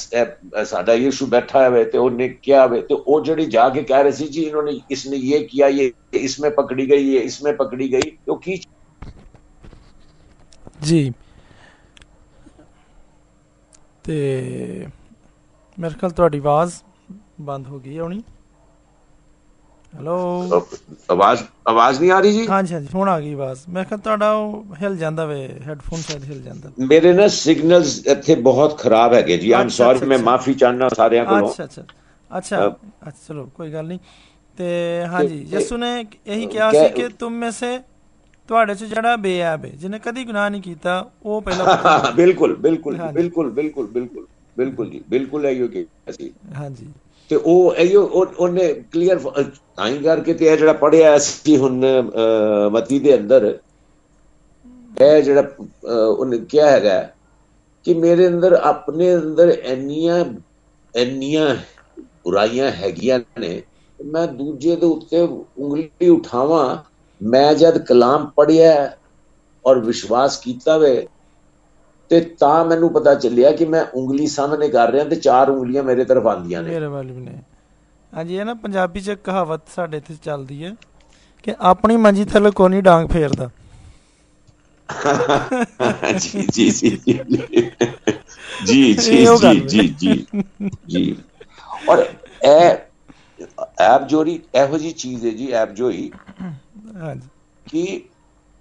ਸਾਡਾ 0.66 0.94
ਯਿਸੂ 0.94 1.26
ਬੈਠਾ 1.26 1.62
ਹੈ 1.70 1.82
ਤੇ 1.84 1.98
ਉਹਨੇ 1.98 2.28
ਕਿਹਾ 2.42 2.66
ਵੇ 2.66 2.80
ਤੇ 2.82 2.94
ਉਹ 2.96 3.20
ਜਿਹੜੀ 3.24 3.46
ਜਾ 3.46 3.68
ਕੇ 3.68 3.82
ਕਹਿ 3.82 4.02
ਰਹੀ 4.02 4.12
ਸੀ 4.12 4.28
ਜੀ 4.28 4.42
ਇਹਨਾਂ 4.42 4.62
ਨੇ 4.62 4.80
ਇਸ 4.90 5.06
ਨੇ 5.06 5.16
ਇਹ 5.16 5.46
ਕੀਤਾ 5.48 5.68
ਇਹ 5.68 6.18
ਇਸ 6.18 6.38
ਵਿੱਚ 6.40 6.54
ਪਕੜੀ 6.54 6.90
ਗਈ, 6.90 7.14
ਇਹ 7.14 7.20
ਇਸ 7.20 7.42
ਵਿੱਚ 7.42 7.56
ਪਕੜੀ 7.58 7.92
ਗਈ। 7.92 8.16
ਉਹ 8.28 8.38
ਕੀ 8.38 8.60
ਜੀ। 10.82 11.12
ਤੇ 14.04 14.86
ਮੇਰੇ 15.78 15.94
ਖਿਆਲ 16.00 16.12
ਤੁਹਾਡੀ 16.12 16.38
ਆਵਾਜ਼ 16.38 16.72
ਬੰਦ 17.40 17.66
ਹੋ 17.66 17.78
ਗਈ 17.78 17.98
ਹੋਣੀ। 17.98 18.22
ਹੈਲੋ 19.96 20.16
ਆਵਾਜ਼ 21.10 21.42
ਆਵਾਜ਼ 21.68 22.00
ਨਹੀਂ 22.00 22.10
ਆ 22.10 22.18
ਰਹੀ 22.20 22.32
ਜੀ? 22.32 22.46
ਹਾਂਜੀ 22.48 22.74
ਹਾਂਜੀ 22.74 22.88
ਹੁਣ 22.94 23.08
ਆ 23.08 23.18
ਗਈ 23.20 23.32
ਆਵਾਜ਼। 23.32 23.60
ਮੈਂ 23.68 23.84
ਕਿਹਾ 23.84 23.96
ਤੁਹਾਡਾ 23.98 24.32
ਉਹ 24.34 24.74
ਹਿਲ 24.82 24.96
ਜਾਂਦਾ 24.96 25.24
ਵੇ 25.26 25.38
ਹੈੱਡਫੋਨ 25.62 26.00
ਸ਼ਾਇਦ 26.02 26.24
ਹਿਲ 26.24 26.42
ਜਾਂਦਾ। 26.42 26.70
ਮੇਰੇ 26.90 27.12
ਨਾ 27.12 27.26
ਸਿਗਨਲਸ 27.30 27.98
ਇੱਥੇ 28.08 28.34
ਬਹੁਤ 28.42 28.78
ਖਰਾਬ 28.78 29.14
ਹੈਗੇ 29.14 29.36
ਜੀ। 29.38 29.50
ਆਮ 29.52 29.68
ਸੌਰੀ 29.70 30.06
ਮੈਂ 30.06 30.18
ਮਾਫੀ 30.20 30.54
ਚਾਹਨਾ 30.54 30.88
ਸਾਰਿਆਂ 30.90 31.24
ਕੋਲੋਂ। 31.26 31.48
ਅੱਛਾ 31.50 31.64
ਅੱਛਾ। 31.64 31.82
ਅੱਛਾ 32.30 33.10
ਚਲੋ 33.26 33.44
ਕੋਈ 33.54 33.72
ਗੱਲ 33.72 33.86
ਨਹੀਂ। 33.86 33.98
ਤੇ 34.58 34.68
ਹਾਂਜੀ 35.06 35.44
ਯਿਸੂ 35.50 35.76
ਨੇ 35.76 35.88
ਇਹੀ 36.26 36.46
ਕਿਹਾ 36.46 36.72
ਸੀ 36.72 36.88
ਕਿ 36.90 37.08
ਤੁਮ 37.18 37.32
ਮੇ 37.34 37.50
ਸੇ 37.50 37.78
ਤੁਹਾਡੇ 38.48 38.74
ਚ 38.74 38.84
ਜਿਹੜਾ 38.84 39.16
ਬੇਅਬ 39.18 39.64
ਹੈ 39.64 39.70
ਜਿਹਨੇ 39.72 39.98
ਕਦੀ 39.98 40.24
ਗੁਨਾਹ 40.24 40.50
ਨਹੀਂ 40.50 40.62
ਕੀਤਾ 40.62 40.98
ਉਹ 41.22 41.40
ਪਹਿਲਾ 41.42 42.12
ਬਿਲਕੁਲ 42.16 42.54
ਬਿਲਕੁਲ 42.56 42.98
ਬਿਲਕੁਲ 43.08 43.50
ਬਿਲਕੁਲ 43.50 43.86
ਬਿਲਕੁਲ 43.88 44.26
ਬਿਲਕੁਲ 44.56 44.90
ਜੀ 44.90 45.02
ਬਿਲਕੁਲ 45.08 45.46
ਹੈ 45.46 45.50
ਯੋ 45.50 45.68
ਕਿ 45.68 45.86
ਅਸੀਂ 46.10 46.30
ਹਾਂਜੀ। 46.56 46.92
ਤੇ 47.30 47.36
ਉਹ 47.36 47.74
ਇਹੋ 47.74 48.02
ਉਹ- 48.02 48.34
ਉਹਨੇ 48.38 48.72
ਕਲੀਅਰ 48.92 49.20
ਆਈ 49.78 49.98
ਕਰਕੇ 49.98 50.34
ਤੇ 50.34 50.46
ਇਹ 50.46 50.56
ਜਿਹੜਾ 50.56 50.72
ਪੜਿਆ 50.72 51.16
ਸੀ 51.18 51.56
ਹੁਣ 51.56 51.84
ਅਹ, 51.86 52.70
ਮਤੀ 52.70 52.98
ਦੇ 52.98 53.14
ਅੰਦਰ 53.16 53.44
ਇਹ 55.00 55.22
ਜਿਹੜਾ 55.22 55.42
ਅਹ, 55.42 55.90
ਉਹਨੇ 55.90 56.38
ਕਿਹਾ 56.38 56.70
ਹੈਗਾ 56.70 57.00
ਕਿ 57.86 57.94
ਮੇਰੇ 57.94 58.26
ਅੰਦਰ 58.28 58.52
ਆਪਣੇ 58.52 59.14
ਅੰਦਰ 59.16 59.48
ਇੰਨੀਆਂ 59.48 60.24
ਇੰਨੀਆਂ 60.94 61.54
ਬੁਰਾਈਆਂ 62.24 62.70
ਹੈਗੀਆਂ 62.70 63.18
ਨੇ 63.40 63.62
ਮੈਂ 64.04 64.26
ਦੂਜੇ 64.26 64.76
ਦੇ 64.76 64.86
ਉੱਤੇ 64.86 65.20
ਉਂਗਲੀ 65.20 66.08
ਉਠਾਵਾਂ 66.08 66.76
ਮੈਂ 67.20 67.52
ਜਦ 67.54 67.78
ਕਲਾਮ 67.78 68.26
ਪੜਿਆ 68.36 68.72
ਔਰ 69.64 69.78
ਵਿਸ਼ਵਾਸ 69.78 70.36
ਕੀਤਾ 70.36 70.76
ਵੇ 70.78 71.06
ਤੇ 72.10 72.20
ਤਾਂ 72.40 72.64
ਮੈਨੂੰ 72.64 72.92
ਪਤਾ 72.92 73.14
ਚੱਲਿਆ 73.14 73.50
ਕਿ 73.52 73.64
ਮੈਂ 73.64 73.84
ਉਂਗਲੀ 73.94 74.26
ਸਾਹਮਣੇ 74.26 74.68
ਕਰ 74.68 74.90
ਰਿਹਾ 74.90 75.04
ਤੇ 75.04 75.16
ਚਾਰ 75.16 75.50
ਉਂਗਲੀਆਂ 75.50 75.82
ਮੇਰੇ 75.82 76.04
ਤਰਫ 76.04 76.26
ਆਉਂਦੀਆਂ 76.26 76.62
ਨੇ। 76.62 76.70
ਮੇਰੇ 76.70 76.86
ਵੱਲ 76.86 77.12
ਵੀ 77.12 77.20
ਨੇ। 77.20 77.42
ਹਾਂਜੀ 78.12 78.36
ਇਹ 78.36 78.44
ਨਾ 78.44 78.54
ਪੰਜਾਬੀ 78.54 79.00
ਚ 79.00 79.10
ਕਹਾਵਤ 79.24 79.60
ਸਾਡੇ 79.76 79.96
ਇੱਥੇ 79.96 80.14
ਚੱਲਦੀ 80.24 80.64
ਹੈ 80.64 80.74
ਕਿ 81.42 81.54
ਆਪਣੀ 81.60 81.96
ਮੰਜੀ 81.96 82.24
ਥੱਲੇ 82.24 82.50
ਕੋਈ 82.50 82.68
ਨਹੀਂ 82.68 82.82
ਡਾਂਗ 82.82 83.08
ਫੇਰਦਾ। 83.08 83.50
ਜੀ 86.18 86.46
ਜੀ 86.52 86.70
ਜੀ 86.70 86.90
ਜੀ। 86.90 87.18
ਜੀ 88.66 88.94
ਜੀ 88.94 89.88
ਜੀ 89.88 90.26
ਜੀ 90.88 91.16
ਔਰ 91.88 92.04
ਇਹ 92.44 92.76
ਐਪ 93.80 94.06
ਜੋਰੀ 94.08 94.40
ਇਹੋ 94.54 94.78
ਜੀ 94.78 94.90
ਚੀਜ਼ 94.92 95.26
ਹੈ 95.26 95.30
ਜੀ 95.30 95.50
ਐਪ 95.52 95.72
ਜੋਈ। 95.72 96.10
ਹਾਂਜੀ। 96.96 97.28
ਕਿ 97.66 97.82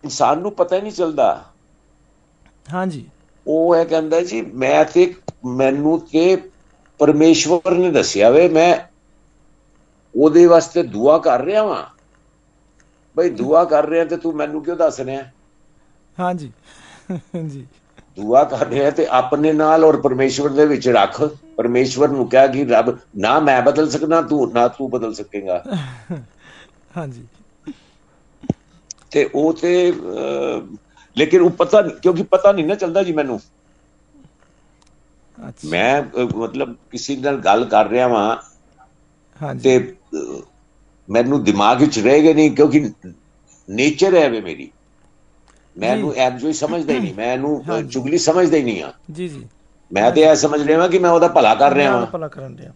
ਇਨਸਾਨ 0.03 0.39
ਨੂੰ 0.39 0.51
ਪਤਾ 0.51 0.75
ਹੀ 0.75 0.81
ਨਹੀਂ 0.81 0.91
ਚੱਲਦਾ। 0.91 1.45
ਹਾਂਜੀ। 2.73 3.05
ਉਹ 3.45 3.75
ਇਹ 3.75 3.85
ਕਹਿੰਦਾ 3.85 4.19
ਜੀ 4.23 4.41
ਮੈਂ 4.55 4.83
ਤੇ 4.85 5.13
ਮੈਨੂੰ 5.53 5.99
ਤੇ 6.07 6.35
ਪਰਮੇਸ਼ਵਰ 6.99 7.73
ਨੇ 7.73 7.91
ਦੱਸਿਆ 7.91 8.29
ਵੇ 8.29 8.47
ਮੈਂ 8.49 8.73
ਉਹਦੇ 10.15 10.45
ਵਾਸਤੇ 10.45 10.83
ਦੁਆ 10.85 11.17
ਕਰ 11.19 11.43
ਰਿਹਾ 11.43 11.63
ਵਾਂ। 11.63 11.83
ਬਈ 13.15 13.29
ਦੁਆ 13.31 13.63
ਕਰ 13.65 13.87
ਰਿਹਾ 13.87 14.05
ਤੇ 14.05 14.17
ਤੂੰ 14.17 14.35
ਮੈਨੂੰ 14.35 14.63
ਕਿਉਂ 14.63 14.75
ਦੱਸ 14.77 14.99
ਰਿਹਾ? 14.99 15.23
ਹਾਂਜੀ। 16.17 16.51
ਜੀ। 17.45 17.65
ਦੁਆ 18.17 18.43
ਕਰ 18.45 18.65
ਰਿਹਾ 18.67 18.89
ਤੇ 18.91 19.05
ਆਪਣੇ 19.11 19.51
ਨਾਲ 19.53 19.83
ਔਰ 19.83 19.99
ਪਰਮੇਸ਼ਵਰ 20.01 20.49
ਦੇ 20.51 20.65
ਵਿੱਚ 20.65 20.87
ਰੱਖ। 20.89 21.21
ਪਰਮੇਸ਼ਵਰ 21.57 22.09
ਨੂੰ 22.09 22.27
ਕਿਹਾ 22.29 22.45
ਕਿ 22.47 22.65
ਰੱਬ 22.65 22.95
ਨਾ 23.17 23.39
ਮੈਂ 23.41 23.61
ਬਦਲ 23.61 23.89
ਸਕਦਾ 23.89 24.21
ਤੂੰ 24.23 24.51
ਨਾ 24.53 24.67
ਤੂੰ 24.69 24.89
ਬਦਲ 24.89 25.13
ਸਕੇਗਾ। 25.13 25.63
ਹਾਂਜੀ। 26.91 27.27
ਤੇ 29.11 29.23
ਉਹ 29.33 29.53
ਤੇ 29.53 29.71
ਲੇਕਿਨ 31.17 31.41
ਉਹ 31.41 31.50
ਪਤਾ 31.50 31.81
ਨਹੀਂ 31.81 31.95
ਕਿਉਂਕਿ 31.95 32.24
ਪਤਾ 32.24 32.51
ਨਹੀਂ 32.51 32.65
ਨਾ 32.65 32.75
ਚੱਲਦਾ 32.75 33.03
ਜੀ 33.03 33.12
ਮੈਨੂੰ। 33.13 33.39
ਮੈਂ 35.65 36.01
ਮਤਲਬ 36.36 36.75
ਕਿਸੇ 36.91 37.15
ਨਾਲ 37.17 37.38
ਗੱਲ 37.38 37.65
ਕਰ 37.65 37.88
ਰਿਹਾ 37.88 38.07
ਵਾਂ 38.07 38.36
ਹਾਂਜੀ। 39.41 39.60
ਤੇ 39.60 39.95
ਮੈਨੂੰ 41.10 41.43
ਦਿਮਾਗ 41.43 41.79
ਵਿੱਚ 41.79 42.00
ਰਹੇਗਾ 42.00 42.34
ਨਹੀਂ 42.34 42.51
ਕਿਉਂਕਿ 42.51 42.89
ਨੇਚਰ 43.69 44.15
ਹੈ 44.15 44.29
ਵੇ 44.29 44.41
ਮੇਰੀ। 44.41 44.72
ਮੈਂ 45.75 45.89
ਜੀ। 45.89 45.93
ਇਹਨੂੰ 45.93 46.13
ਐਪ 46.15 46.34
ਜੋ 46.34 46.48
ਹੀ 46.48 46.53
ਸਮਝਦਾ 46.53 46.93
ਹੀ 46.93 47.00
ਨਹੀਂ 47.00 47.13
ਮੈਂ 47.15 47.34
ਇਹਨੂੰ 47.34 47.60
ਅਹ, 47.62 47.69
ਹਾਂਜੀ। 47.72 47.89
ਚੁਗਲੀ 47.89 48.17
ਸਮਝਦਾ 48.17 48.57
ਹੀ 48.57 48.63
ਨਹੀਂ 48.63 48.84
ਆ 48.84 48.91
ਜੀ 49.12 49.27
ਜੀ। 49.27 49.48
ਮੈਂ 49.91 50.12
ਤੇ 50.12 50.22
ਇਹ 50.22 50.36
ਸਮਝ 50.36 50.62
ਰਿਹਾ 50.62 50.77
ਵਾਂ 50.79 50.88
ਕਿ 50.89 51.00
ਮੈਂ 51.00 51.10
ਉਹਦਾ 51.10 51.27
ਭਲਾ 51.27 51.53
ਕਰ 51.55 51.74
ਰਿਹਾ 51.74 51.95
ਵਾਂ। 51.98 52.05
ਭਲਾ 52.05 52.27
ਕਰਨ 52.27 52.55
ਰਿਹਾ। 52.55 52.72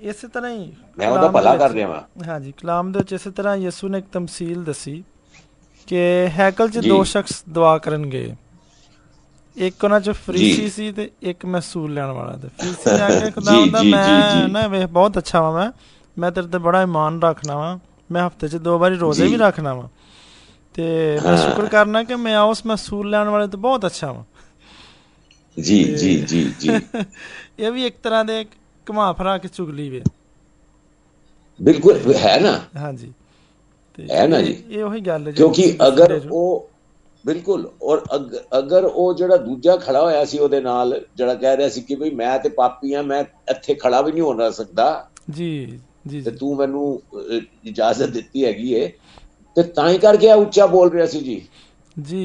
ਇਸੇ 0.00 0.28
ਤਰ੍ਹਾਂ 0.28 0.50
ਹੀ 0.50 0.72
ਮੈਂ 0.98 1.08
ਉਹਦਾ 1.08 1.28
ਭਲਾ 1.28 1.56
ਕਰ 1.56 1.70
ਰਿਹਾ 1.70 1.88
ਹਾਂ 1.88 2.24
ਹਾਂਜੀ 2.26 2.52
ਕਲਾਮ 2.52 2.92
ਦੇ 2.92 2.98
ਵਿੱਚ 2.98 3.12
ਇਸੇ 3.12 3.30
ਤਰ੍ਹਾਂ 3.30 3.56
ਯਿਸੂ 3.56 3.88
ਨੇ 3.88 3.98
ਇੱਕ 3.98 4.06
ਤਮਸੀਲ 4.12 4.64
ਦੱਸੀ। 4.64 5.02
ਕਿ 5.86 6.28
ਹੈਕਲ 6.38 6.68
'ਚ 6.68 6.78
ਦੋ 6.78 7.04
ਸ਼ਖਸ 7.04 7.44
ਦੁਆ 7.48 7.78
ਕਰਨਗੇ 7.78 8.34
ਇੱਕ 9.56 9.84
ਉਹਨਾਂ 9.84 10.00
'ਚ 10.00 10.10
ਫਰੀਸੀ 10.10 10.68
ਸੀ 10.68 10.92
ਤੇ 10.92 11.10
ਇੱਕ 11.22 11.46
ਮਹਿਸੂਲ 11.46 11.94
ਲੈਣ 11.94 12.06
ਵਾਲਾ 12.06 12.36
ਤੇ। 12.36 12.48
ਫਰੀਸੀ 12.48 12.90
ਆ 12.90 13.08
ਕੇ 13.20 13.30
ਖੁਦਾਵੰਦਾ 13.30 13.82
ਮੈਂ 13.82 14.48
ਨਾ 14.48 14.66
ਵੇ 14.66 14.86
ਬਹੁਤ 14.86 15.18
ਅੱਛਾ 15.18 15.40
ਵਾਂ 15.40 15.52
ਮੈਂ। 15.52 15.72
ਮੈਂ 16.18 16.30
ਤੇਰੇ 16.30 16.46
ਤੇ 16.46 16.58
ਬੜਾ 16.58 16.82
ਇਮਾਨ 16.82 17.22
ਰੱਖਣਾ 17.22 17.56
ਵਾਂ। 17.56 17.78
ਮੈਂ 18.12 18.26
ਹਫ਼ਤੇ 18.26 18.48
'ਚ 18.48 18.56
ਦੋ 18.56 18.78
ਵਾਰੀ 18.78 18.96
ਰੋਜ਼ੇ 18.96 19.26
ਵੀ 19.26 19.36
ਰੱਖਣਾ 19.36 19.74
ਵਾਂ। 19.74 19.88
ਤੇ 20.74 21.18
ਮੈਂ 21.24 21.36
ਸ਼ੁਕਰ 21.36 21.66
ਕਰਨਾ 21.66 22.02
ਕਿ 22.02 22.16
ਮੈਂ 22.16 22.38
ਉਸ 22.38 22.66
ਮਹਿਸੂਲ 22.66 23.10
ਲੈਣ 23.10 23.28
ਵਾਲੇ 23.28 23.46
ਤੋਂ 23.46 23.58
ਬਹੁਤ 23.58 23.86
ਅੱਛਾ 23.86 24.12
ਵਾਂ। 24.12 24.24
ਜੀ 25.60 25.84
ਜੀ 25.84 26.20
ਜੀ 26.20 26.54
ਜੀ। 26.60 26.70
ਇਹ 27.58 27.72
ਵੀ 27.72 27.86
ਇੱਕ 27.86 27.96
ਤਰ੍ਹਾਂ 28.02 28.24
ਦੇ 28.24 28.46
ਘਮਾ 28.90 29.12
ਫਰਾ 29.12 29.38
ਕੇ 29.38 29.48
ਚੁਗਲੀ 29.48 29.88
ਵੇ। 29.88 30.02
ਬਿਲਕੁਲ 31.62 32.14
ਹੈ 32.16 32.40
ਨਾ? 32.40 32.60
ਹਾਂਜੀ। 32.76 33.12
ਹੈ 34.10 34.26
ਨਾ 34.26 34.40
ਜੀ? 34.42 34.56
ਇਹ 34.68 34.82
ਉਹੀ 34.84 35.00
ਗੱਲ 35.00 35.26
ਹੈ 35.26 35.32
ਕਿਉਂਕਿ 35.32 35.76
ਅਗਰ 35.88 36.20
ਉਹ 36.30 36.68
ਬਿਲਕੁਲ 37.24 37.70
ਔਰ 37.82 38.02
ਅਗਰ 38.58 38.84
ਉਹ 38.84 39.12
ਜਿਹੜਾ 39.14 39.36
ਦੂਜਾ 39.36 39.76
ਖੜਾ 39.76 40.02
ਹੋਇਆ 40.02 40.24
ਸੀ 40.24 40.38
ਉਹਦੇ 40.38 40.60
ਨਾਲ 40.60 41.00
ਜਿਹੜਾ 41.16 41.34
ਕਹਿ 41.34 41.56
ਰਿਹਾ 41.56 41.68
ਸੀ 41.68 41.80
ਕਿ 41.80 41.94
ਭਈ 41.96 42.10
ਮੈਂ 42.14 42.38
ਤੇ 42.38 42.48
ਪਾਪੀ 42.50 42.92
ਆ 42.92 43.02
ਮੈਂ 43.02 43.22
ਇੱਥੇ 43.50 43.74
ਖੜਾ 43.74 44.00
ਵੀ 44.02 44.12
ਨਹੀਂ 44.12 44.22
ਹੋ 44.22 44.50
ਸਕਦਾ। 44.50 44.88
ਜੀ 45.30 45.80
ਜੀ 46.06 46.22
ਤੇ 46.22 46.30
ਤੂੰ 46.30 46.54
ਮੈਨੂੰ 46.56 47.02
ਇਜਾਜ਼ਤ 47.64 48.10
ਦਿੱਤੀ 48.10 48.44
ਹੈਗੀ 48.44 48.72
ਏ। 48.74 48.90
ਤੇ 49.56 49.62
ਤਾਂ 49.62 49.88
ਹੀ 49.88 49.98
ਕਰਕੇ 49.98 50.30
ਆ 50.30 50.34
ਉੱਚਾ 50.36 50.66
ਬੋਲ 50.66 50.90
ਰਿਹਾ 50.90 51.06
ਸੀ 51.06 51.20
ਜੀ। 51.20 51.40
ਜੀ। 52.02 52.22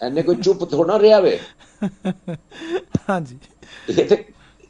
ਐਨੇ 0.00 0.22
ਕੋਈ 0.22 0.36
ਚੁੱਪ 0.36 0.64
ਥੋੜਾ 0.70 0.98
ਰਿਹਾ 0.98 1.20
ਵੇ। 1.20 1.38
ਹਾਂਜੀ। 3.10 3.38
ਇਹ 3.90 4.04
ਤੇ 4.04 4.16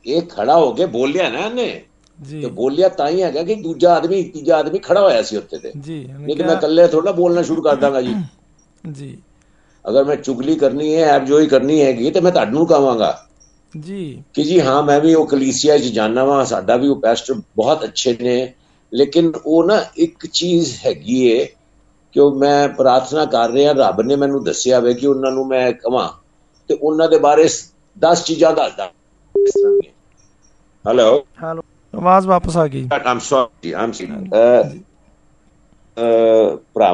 ਇਹ 0.07 0.23
ਖੜਾ 0.27 0.57
ਹੋ 0.57 0.73
ਕੇ 0.75 0.87
ਬੋਲਿਆ 0.89 1.29
ਨਾ 1.31 1.39
ਇਹਨੇ। 1.39 1.85
ਜੀ। 2.19 2.41
ਤੇ 2.41 2.49
ਬੋਲਿਆ 2.51 2.89
ਤਾਂ 2.91 3.09
ਹੀ 3.09 3.23
ਹੈਗਾ 3.23 3.43
ਕਿ 3.43 3.55
ਦੂਜਾ 3.57 3.95
ਆਦਮੀ 3.95 4.23
ਤੀਜਾ 4.31 4.57
ਆਦਮੀ 4.57 4.79
ਖੜਾ 4.81 5.01
ਹੋਇਆ 5.01 5.23
ਸੀ 5.23 5.37
ਉੱਤੇ 5.37 5.59
ਤੇ। 5.59 5.73
ਜੀ 5.77 5.99
ਤੇ 6.29 6.43
ਮੈਂ 6.43 6.55
ਇਕੱਲੇ 6.55 6.87
ਥੋੜਾ 6.89 7.13
ਬੋਲਣਾ 7.13 7.43
ਸ਼ੁਰੂ 7.43 7.63
ਕਰ 7.63 7.77
ਦਾਂਗਾ 7.77 8.01
ਜੀ। 8.03 8.17
ਜੀ। 8.93 9.17
ਅਗਰ 9.85 10.05
ਮੈਂ 10.05 10.17
ਚੁਗਲੀ 10.19 10.55
ਕਰਨੀ 10.57 10.95
ਹੈ 10.95 11.05
ਐਬਜੋਈ 11.09 11.47
ਕਰਨੀ 11.49 11.81
ਹੈਗੀ 11.83 12.11
ਤੇ 12.11 12.21
ਮੈਂ 12.21 12.33
ਤੁਹਾਨੂੰ 12.33 12.67
ਕਹਾਂਗਾ। 12.67 13.13
ਜੀ। 13.75 14.23
ਕਿ 14.35 14.43
ਜੀ 14.45 14.61
ਹਾਂ 14.61 14.83
ਮੈਂ 14.83 14.99
ਵੀ 15.01 15.15
ਉਹ 15.15 15.27
ਕਲੀਸਿਆ 15.27 15.77
'ਚ 15.79 15.93
ਜਾਣਾ 15.93 16.25
ਵਾ 16.25 16.43
ਸਾਡਾ 16.45 16.77
ਵੀ 16.77 16.89
ਉਹ 16.89 17.01
ਪੈਸਟਰ 17.01 17.35
ਬਹੁਤ 17.57 17.85
ਅੱਛੇ 17.85 18.17
ਨੇ। 18.21 18.37
ਲੇਕਿਨ 18.93 19.33
ਉਹ 19.37 19.65
ਨਾ 19.65 19.79
ਇੱਕ 19.99 20.27
ਚੀਜ਼ 20.29 20.75
ਹੈਗੀ 20.87 21.21
ਏ 21.29 21.47
ਕਿ 22.15 22.21
ਉਹ 22.21 22.35
ਮੈਂ 22.37 22.69
ਪ੍ਰਾਰਥਨਾ 22.69 23.25
ਕਰ 23.27 23.51
ਰਿਹਾ 23.51 23.73
ਰੱਬ 23.79 24.01
ਨੇ 24.01 24.17
ਮੈਨੂੰ 24.17 24.43
ਦੱਸਿਆ 24.45 24.81
ਵੇ 24.81 24.95
ਕਿ 24.95 25.07
ਉਹਨਾਂ 25.07 25.31
ਨੂੰ 25.33 25.47
ਮੈਂ 25.47 25.71
ਕਹਾਂ 25.75 26.09
ਤੇ 26.71 26.75
ਉਹਨਾਂ 26.75 27.09
ਦੇ 27.09 27.19
ਬਾਰੇ 27.19 27.49
10 27.97 28.25
ਚੀਜ਼ਾਂ 28.25 28.53
ਦੱਸਦਾ। 28.55 28.91
ਹੈਲੋ 30.85 31.11
ਹੈਲੋ 31.41 31.63
ਆਵਾਜ਼ 31.98 32.28
ਵਾਪਸ 32.28 32.58
ਆ 32.58 32.68
ਗਈ 32.74 32.88
ਆਮ 33.12 33.20
ਸੌਰੀ 33.30 33.72
ਆਮ 33.84 33.92
ਸੀ 34.00 34.08
ਅ 35.98 36.58
ਭਰਾ 36.76 36.94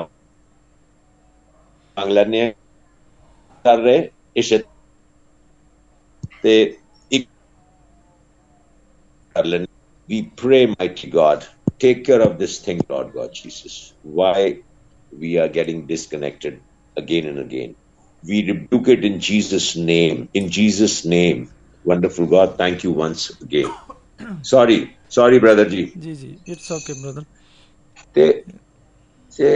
ਮੰਗ 1.97 2.11
ਲੈਣੇ 2.11 2.51
ਕਰ 3.65 3.77
ਰਹੇ 3.83 4.09
ਇਸ 4.37 4.53
ਤੇ 6.43 6.55
ਇੱਕ 7.11 7.27
ਕਰ 9.35 9.45
ਲੈਣੇ 9.45 9.65
we 10.09 10.17
pray 10.41 10.63
mighty 10.79 11.07
god 11.11 11.45
take 11.83 11.99
care 12.07 12.21
of 12.27 12.33
this 12.41 12.55
thing 12.65 12.79
lord 12.93 13.07
god 13.17 13.31
jesus 13.39 13.75
why 14.19 14.39
we 15.11 15.31
are 15.43 15.49
getting 15.57 15.79
disconnected 15.93 16.55
again 17.03 17.25
and 17.31 17.39
again 17.45 17.71
we 18.23 18.37
rebuke 18.51 18.89
it 18.95 19.05
in 19.09 19.19
jesus 19.29 19.67
name 19.91 20.19
in 20.41 20.49
jesus 20.59 20.95
name 21.15 21.41
wonderful 21.85 22.27
god 22.35 22.55
thank 22.63 22.85
you 22.87 22.93
once 23.05 23.25
again 23.47 23.71
Sorry 24.42 24.78
sorry 25.08 25.38
brother 25.38 25.66
ji. 25.66 25.82
ਜੀ 25.96 26.14
ਜੀ 26.14 26.28
it's 26.46 26.70
okay 26.72 26.92
brother 26.94 27.24
ਤੇ 28.14 28.26
ਤੇ 29.32 29.50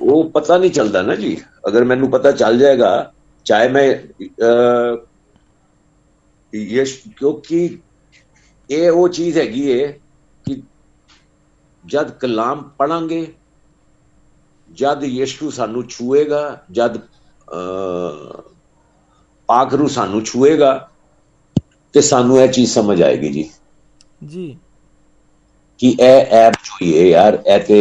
ਉਹ 0.00 0.30
ਪਤਾ 0.30 0.56
ਨਹੀਂ 0.58 0.70
ਚੱਲਦਾ 0.70 1.02
ਨਾ 1.02 1.14
ਜੀ। 1.16 1.36
ਅਗਰ 1.68 1.84
ਮੈਨੂੰ 1.84 2.10
ਪਤਾ 2.10 2.30
ਚੱਲ 2.32 2.58
ਜਾਏਗਾ 2.58 2.90
ਚਾਹੇ 3.46 3.68
ਮੈਂ 3.68 3.84
ਇਹ 6.52 6.84
ਕਿਉਂਕਿ 7.10 7.78
ਇਹ 8.70 8.90
ਉਹ 8.90 9.08
ਚੀਜ਼ 9.08 9.38
ਹੈਗੀ 9.38 9.66
ਏ 9.70 9.86
ਕਿ 10.44 10.62
ਜਦ 11.84 12.10
ਕਲਾਮ 12.18 12.62
ਪੜਾਂਗੇ 12.78 13.26
ਜਦ 14.68 15.02
ਯਿਸੂ 15.04 15.50
ਸਾਨੂੰ 15.50 15.82
ਛੂਏਗਾ 15.88 16.42
ਜਦ 16.70 16.98
ਪਾਕ 19.48 19.74
ਰੂ 19.74 19.86
ਸਾਨੂੰ 19.88 20.22
ਛੂਏਗਾ 20.24 20.72
ਤੇ 21.93 22.01
ਸਾਨੂੰ 22.01 22.39
ਇਹ 22.41 22.47
ਚੀਜ਼ 22.49 22.71
ਸਮਝ 22.71 23.01
ਆਏਗੀ 23.01 23.29
ਜੀ 23.31 23.49
ਜੀ 24.25 24.55
ਕਿ 25.79 25.87
ਇਹ 25.99 26.33
ऐप 26.35 26.53
जो 26.59 26.85
ये 26.85 27.01
यार 27.05 27.35
ऐसे 27.53 27.77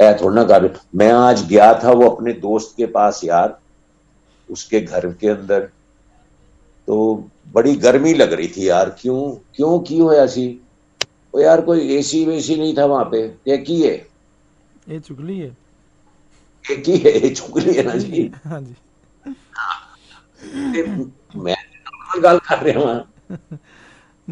ऐ 0.00 0.08
थोड़ा 0.14 0.34
ना 0.34 0.42
कर 0.44 0.66
मैं 0.94 1.10
आज 1.12 1.44
गया 1.48 1.68
था 1.84 1.92
वो 1.92 2.08
अपने 2.08 2.32
दोस्त 2.40 2.74
के 2.76 2.86
पास 2.88 3.20
यार 3.24 3.54
उसके 4.48 4.80
घर 4.82 5.06
के 5.14 5.28
अंदर 5.28 5.60
तो 6.88 6.98
बड़ी 7.54 7.74
गर्मी 7.78 8.14
लग 8.14 8.32
रही 8.32 8.48
थी 8.48 8.68
यार 8.68 8.90
क्यों 9.00 9.20
क्यों 9.56 9.78
की 9.82 9.98
होया 9.98 10.26
सी 10.28 10.46
वो 11.34 11.40
यार 11.40 11.60
कोई 11.62 11.88
एसी 11.96 12.24
वेसी 12.26 12.56
नहीं 12.56 12.76
था 12.76 12.86
वहां 12.86 13.04
पे 13.12 13.22
ये 13.48 13.58
की 13.60 13.80
है 13.82 13.94
ਇਹ 14.86 15.00
ਚੁਗਲੀ 15.00 15.40
ਹੈ 15.40 15.52
ये 16.64 16.76
की 16.78 16.96
है 16.98 17.18
ये 17.18 17.30
चुगली 17.32 17.74
है 17.74 17.82
ना 17.84 17.96
जी 17.98 18.30
ਹਾਂਜੀ 18.46 18.74
ते 20.74 20.82
मैं 21.38 21.56
ਨਾਲ 22.09 22.21
ਗੱਲ 22.21 22.39
ਕਰ 22.39 22.63
ਰਿਹਾ 22.63 22.85
ਹਾਂ 22.87 22.99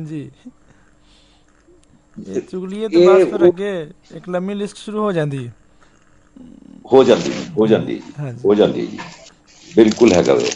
ਜੀ। 0.01 0.29
ਇਹ 2.17 2.41
ਚੁਗਲੀਏ 2.41 2.87
ਤੋਂ 2.89 3.01
ਬਾਅਦ 3.01 3.23
ਫਿਰ 3.23 3.45
ਅੱਗੇ 3.45 3.69
ਇੱਕ 4.11 4.29
ਲੰਮੀ 4.29 4.53
ਲਿਸਟ 4.53 4.77
ਸ਼ੁਰੂ 4.77 4.99
ਹੋ 4.99 5.11
ਜਾਂਦੀ 5.11 5.45
ਹੈ। 5.47 5.53
ਹੋ 6.93 7.03
ਜਾਂਦੀ 7.03 7.31
ਹੋ 7.57 7.67
ਜਾਂਦੀ 7.67 7.99
ਹੋ 8.45 8.55
ਜਾਂਦੀ 8.55 8.85
ਜੀ। 8.87 8.99
ਬਿਲਕੁਲ 9.71 10.13
ਹੈਗਾ 10.13 10.33
ਵੇ। 10.33 10.49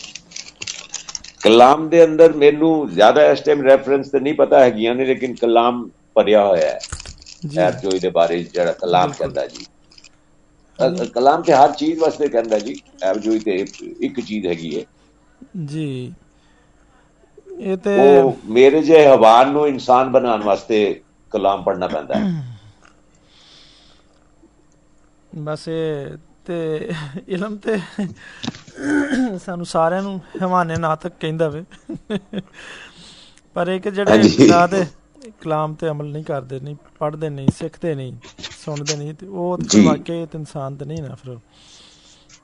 ਕਲਾਮ 1.41 1.87
ਦੇ 1.89 2.03
ਅੰਦਰ 2.05 2.33
ਮੈਨੂੰ 2.35 2.71
ਜ਼ਿਆਦਾ 2.89 3.25
ਇਸ 3.31 3.39
ਟਾਈਮ 3.39 3.61
ਰੈਫਰੈਂਸ 3.61 4.09
ਤੇ 4.09 4.19
ਨਹੀਂ 4.19 4.33
ਪਤਾ 4.35 4.59
ਹੈਗੀਆਂ 4.59 4.95
ਨੇ 4.95 5.05
ਲੇਕਿਨ 5.05 5.35
ਕਲਾਮ 5.35 5.87
ਭਰਿਆ 6.15 6.45
ਹੋਇਆ 6.45 6.69
ਹੈ। 6.69 6.79
ਯਾਰ 7.49 7.71
ਜੋਈ 7.75 7.99
ਦੇ 7.99 8.09
ਬਾਰੇ 8.11 8.43
ਜਿਹੜਾ 8.43 8.71
ਕਲਾਮ 8.75 9.13
ਕਹਿੰਦਾ 9.13 9.45
ਜੀ। 9.47 9.65
ਕਲਾਮ 11.09 11.41
ਤੇ 11.41 11.53
ਹਰ 11.53 11.71
ਚੀਜ਼ 11.73 11.99
ਵਾਸਤੇ 11.99 12.27
ਕਹਿੰਦਾ 12.27 12.59
ਜੀ। 12.59 12.75
ਐਬ 13.03 13.17
ਜੋਈ 13.19 13.39
ਤੇ 13.39 13.55
ਇੱਕ 14.01 14.19
ਚੀਜ਼ 14.21 14.47
ਹੈਗੀ 14.47 14.77
ਹੈ। 14.79 14.83
ਜੀ। 15.65 16.13
ਇਹ 17.61 17.77
ਤੇ 17.77 17.95
ਉਹ 17.97 18.37
ਮੇਰੇ 18.45 18.81
ਜੇ 18.81 19.05
ਹਵਾਨ 19.07 19.51
ਨੂੰ 19.51 19.67
ਇਨਸਾਨ 19.67 20.09
ਬਣਾਉਣ 20.09 20.43
ਵਾਸਤੇ 20.43 21.01
ਕਲਾਮ 21.31 21.63
ਪੜਨਾ 21.63 21.87
ਪੈਂਦਾ 21.87 22.15
ਹੈ। 22.15 22.43
ਬਸ 25.35 25.67
ਇਹ 25.67 26.17
ਤੇ 26.45 26.89
ਇਲਮ 27.27 27.57
ਤੇ 27.57 27.77
ਸਾਨੂੰ 29.45 29.65
ਸਾਰਿਆਂ 29.65 30.01
ਨੂੰ 30.01 30.21
ਹਵਾਨੇ 30.43 30.75
ਨਾ 30.75 30.95
ਤੱਕ 30.95 31.13
ਕਹਿੰਦਾ 31.19 31.49
ਵੇ। 31.49 31.63
ਪਰ 33.55 33.67
ਇੱਕ 33.67 33.87
ਜਿਹੜੇ 33.89 34.19
ਇਜਾਦ 34.19 34.75
ਕਲਾਮ 35.41 35.73
ਤੇ 35.73 35.89
ਅਮਲ 35.89 36.05
ਨਹੀਂ 36.05 36.23
ਕਰਦੇ 36.23 36.59
ਨਹੀਂ 36.59 36.75
ਪੜਦੇ 36.99 37.29
ਨਹੀਂ 37.29 37.47
ਸਿੱਖਦੇ 37.57 37.95
ਨਹੀਂ 37.95 38.13
ਸੁਣਦੇ 38.65 38.95
ਨਹੀਂ 38.95 39.13
ਤੇ 39.13 39.27
ਉਹ 39.27 39.57
ਤੇ 39.57 39.85
ਵਾਕਿਆ 39.85 40.25
ਤੇ 40.25 40.37
ਇਨਸਾਨ 40.37 40.75
ਤੇ 40.75 40.85
ਨਹੀਂ 40.85 41.03
ਨਾ 41.03 41.15
ਫਿਰ। 41.15 41.37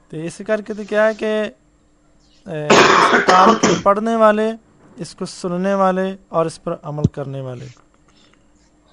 ਤੇ 0.09 0.25
ਇਸ 0.25 0.41
ਕਰਕੇ 0.41 0.73
ਤੇ 0.73 0.85
ਕਿਹਾ 0.85 1.05
ਹੈ 1.05 1.13
ਕਿ 1.13 1.51
ਕਿਤਾਬ 3.11 3.55
ਪੜਨੇ 3.83 4.15
ਵਾਲੇ 4.15 4.53
इसको 4.98 5.26
सुनने 5.26 5.72
वाले 5.74 6.02
और 6.32 6.46
इस 6.46 6.56
पर 6.58 6.80
अमल 6.84 7.06
करने 7.14 7.40
वाले 7.42 7.68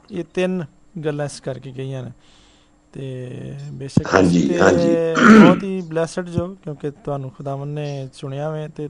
ਇਹ 0.09 0.23
ਤਿੰਨ 0.33 0.63
ਗੱਲਾਂ 1.05 1.25
ਇਸ 1.25 1.39
ਕਰਕੇ 1.39 1.71
ਗਈਆਂ 1.71 2.03
ਨੇ 2.03 2.11
ਤੇ 2.93 3.57
ਬੇਸ਼ੱਕ 3.71 4.07
ਹਾਂਜੀ, 4.13 4.39
ਅਸੀਂ 4.39 4.49
ਤੇ 4.49 4.59
ਹਾਂਜੀ। 4.59 5.39
ਬਹੁਤ 5.39 5.63
ਹੀ 5.63 5.81
ਬlesed 5.89 6.29
ਜੋ 6.29 6.47
ਕਿਉਂਕਿ 6.63 6.91
ਤੁਹਾਨੂੰ 7.03 7.29
ਖੁਦਾਵੰ 7.31 7.67
ਨੇ 7.67 7.85
ਚੁਣਿਆ 8.13 8.49
ਵੇ 8.49 8.67
ਤੇ 8.67 8.87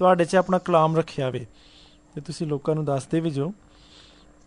ਤੁਹਾਡੇ 0.00 0.24
'ਚ 0.24 0.36
ਆਪਣਾ 0.36 0.58
ਕਲਾਮ 0.58 0.96
ਰੱਖਿਆ 0.96 1.30
ਵੇ 1.30 1.44
ਤੇ 2.14 2.20
ਤੁਸੀਂ 2.20 2.46
ਲੋਕਾਂ 2.46 2.74
ਨੂੰ 2.74 2.84
ਦੱਸਦੇ 2.84 3.20
ਵੀ 3.20 3.30
ਜੋ 3.30 3.52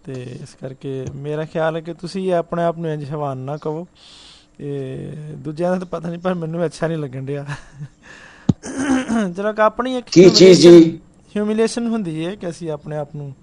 ਤੇ 0.03 0.13
ਇਸ 0.43 0.55
ਕਰਕੇ 0.55 1.05
ਮੇਰਾ 1.15 1.45
ਖਿਆਲ 1.45 1.75
ਹੈ 1.75 1.81
ਕਿ 1.81 1.93
ਤੁਸੀਂ 1.93 2.31
ਆਪਣੇ 2.33 2.63
ਆਪ 2.63 2.77
ਨੂੰ 2.77 2.91
ਇੰਜ 2.91 3.03
ਹਵਾਨ 3.11 3.37
ਨਾ 3.37 3.57
ਕਹੋ 3.57 3.85
ਤੇ 4.57 5.11
ਦੂਜਿਆਂ 5.37 5.71
ਦਾ 5.71 5.79
ਤਾਂ 5.79 5.87
ਪਤਾ 5.89 6.09
ਨਹੀਂ 6.09 6.19
ਪਰ 6.19 6.33
ਮੈਨੂੰ 6.33 6.65
ਅੱਛਾ 6.65 6.87
ਨਹੀਂ 6.87 6.97
ਲੱਗਣ 6.97 7.25
ਡਿਆ 7.25 7.45
ਜਿਹੜਾ 9.29 9.51
ਕਿ 9.51 9.61
ਆਪਣੀ 9.61 9.97
ਇੱਕ 9.97 10.05
ਕੀ 10.11 10.29
ਚੀਜ਼ 10.29 10.61
ਜੀ 10.61 10.99
ਹਿਊਮਿਲੇਸ਼ਨ 11.38 11.86
ਹੁੰਦੀ 11.86 12.24
ਹੈ 12.26 12.34
ਕਿ 12.34 12.48
ਅਸੀਂ 12.48 12.70
ਆਪਣੇ 12.70 12.96
ਆਪ 12.96 13.14
ਨੂੰ 13.16 13.34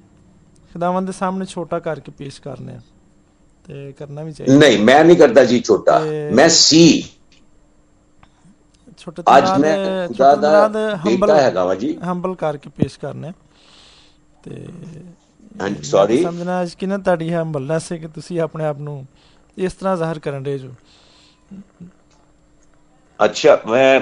ਖੁਦਾਵੰਦ 0.74 1.08
ਦੇ 1.08 1.14
ਸਾਹਮਣੇ 1.14 1.46
ਛੋਟਾ 1.46 1.80
ਕਰਕੇ 1.80 2.12
ਪੇਸ਼ 2.12 2.42
ਕਰਨੇ 2.42 2.74
ਆ। 2.74 2.80
ਤੇ 3.70 3.92
ਕਰਨਾ 3.92 4.24
ਵੀ 4.24 4.32
ਚਾਹੀਦਾ। 4.32 4.58
ਨਹੀਂ 4.58 4.78
ਮੈਂ 4.80 5.04
ਨਹੀਂ 5.06 5.18
ਕਰਦਾ 5.18 5.44
ਜੀ 5.46 5.60
ਛੋਟਾ। 5.62 6.00
ਮੈਂ 6.34 6.50
ਸੀ। 6.50 7.04
ਛੋਟੇ 8.98 9.22
ਅੱਜ 9.38 9.46
ਮੈਂ 9.62 10.08
ਖੁਦਾ 10.08 10.36
ਦਾ 10.36 10.68
ਬੇਟਾ 11.06 11.42
ਹੈਗਾ 11.42 11.66
ਵਾ 11.66 11.75
ਜੀ। 11.75 11.94
ਹੰਬਲ 12.08 12.36
ਕਰਕੇ 12.36 12.70
ਪੇਸ਼ 12.70 13.00
ਕਰਨੇ। 13.00 13.32
ਤੇ 14.44 14.66
ਹਾਂਜੀ 15.62 15.84
ਸੌਰੀ 15.84 16.22
ਸਮਝਣਾ 16.24 16.62
ਅੱਜ 16.62 16.74
ਕਿ 16.74 16.86
ਨਾ 16.86 16.98
ਤੁਹਾਡੀ 16.98 17.34
ਹੰਬਲਨੈਸ 17.34 17.92
ਹੈ 17.92 17.98
ਕਿ 17.98 18.08
ਤੁਸੀਂ 18.08 18.40
ਆਪਣੇ 18.40 18.66
ਆਪ 18.66 18.80
ਨੂੰ 18.80 19.06
ਇਸ 19.58 19.74
ਤਰ੍ਹਾਂ 19.74 19.96
ਜ਼ਾਹਰ 19.98 20.20
ਕਰਨ 20.20 20.44
ਦੇ 20.44 20.58
ਜੋ। 20.60 20.72
ਅੱਛਾ 23.20 23.58
ਮੈਂ 23.70 24.02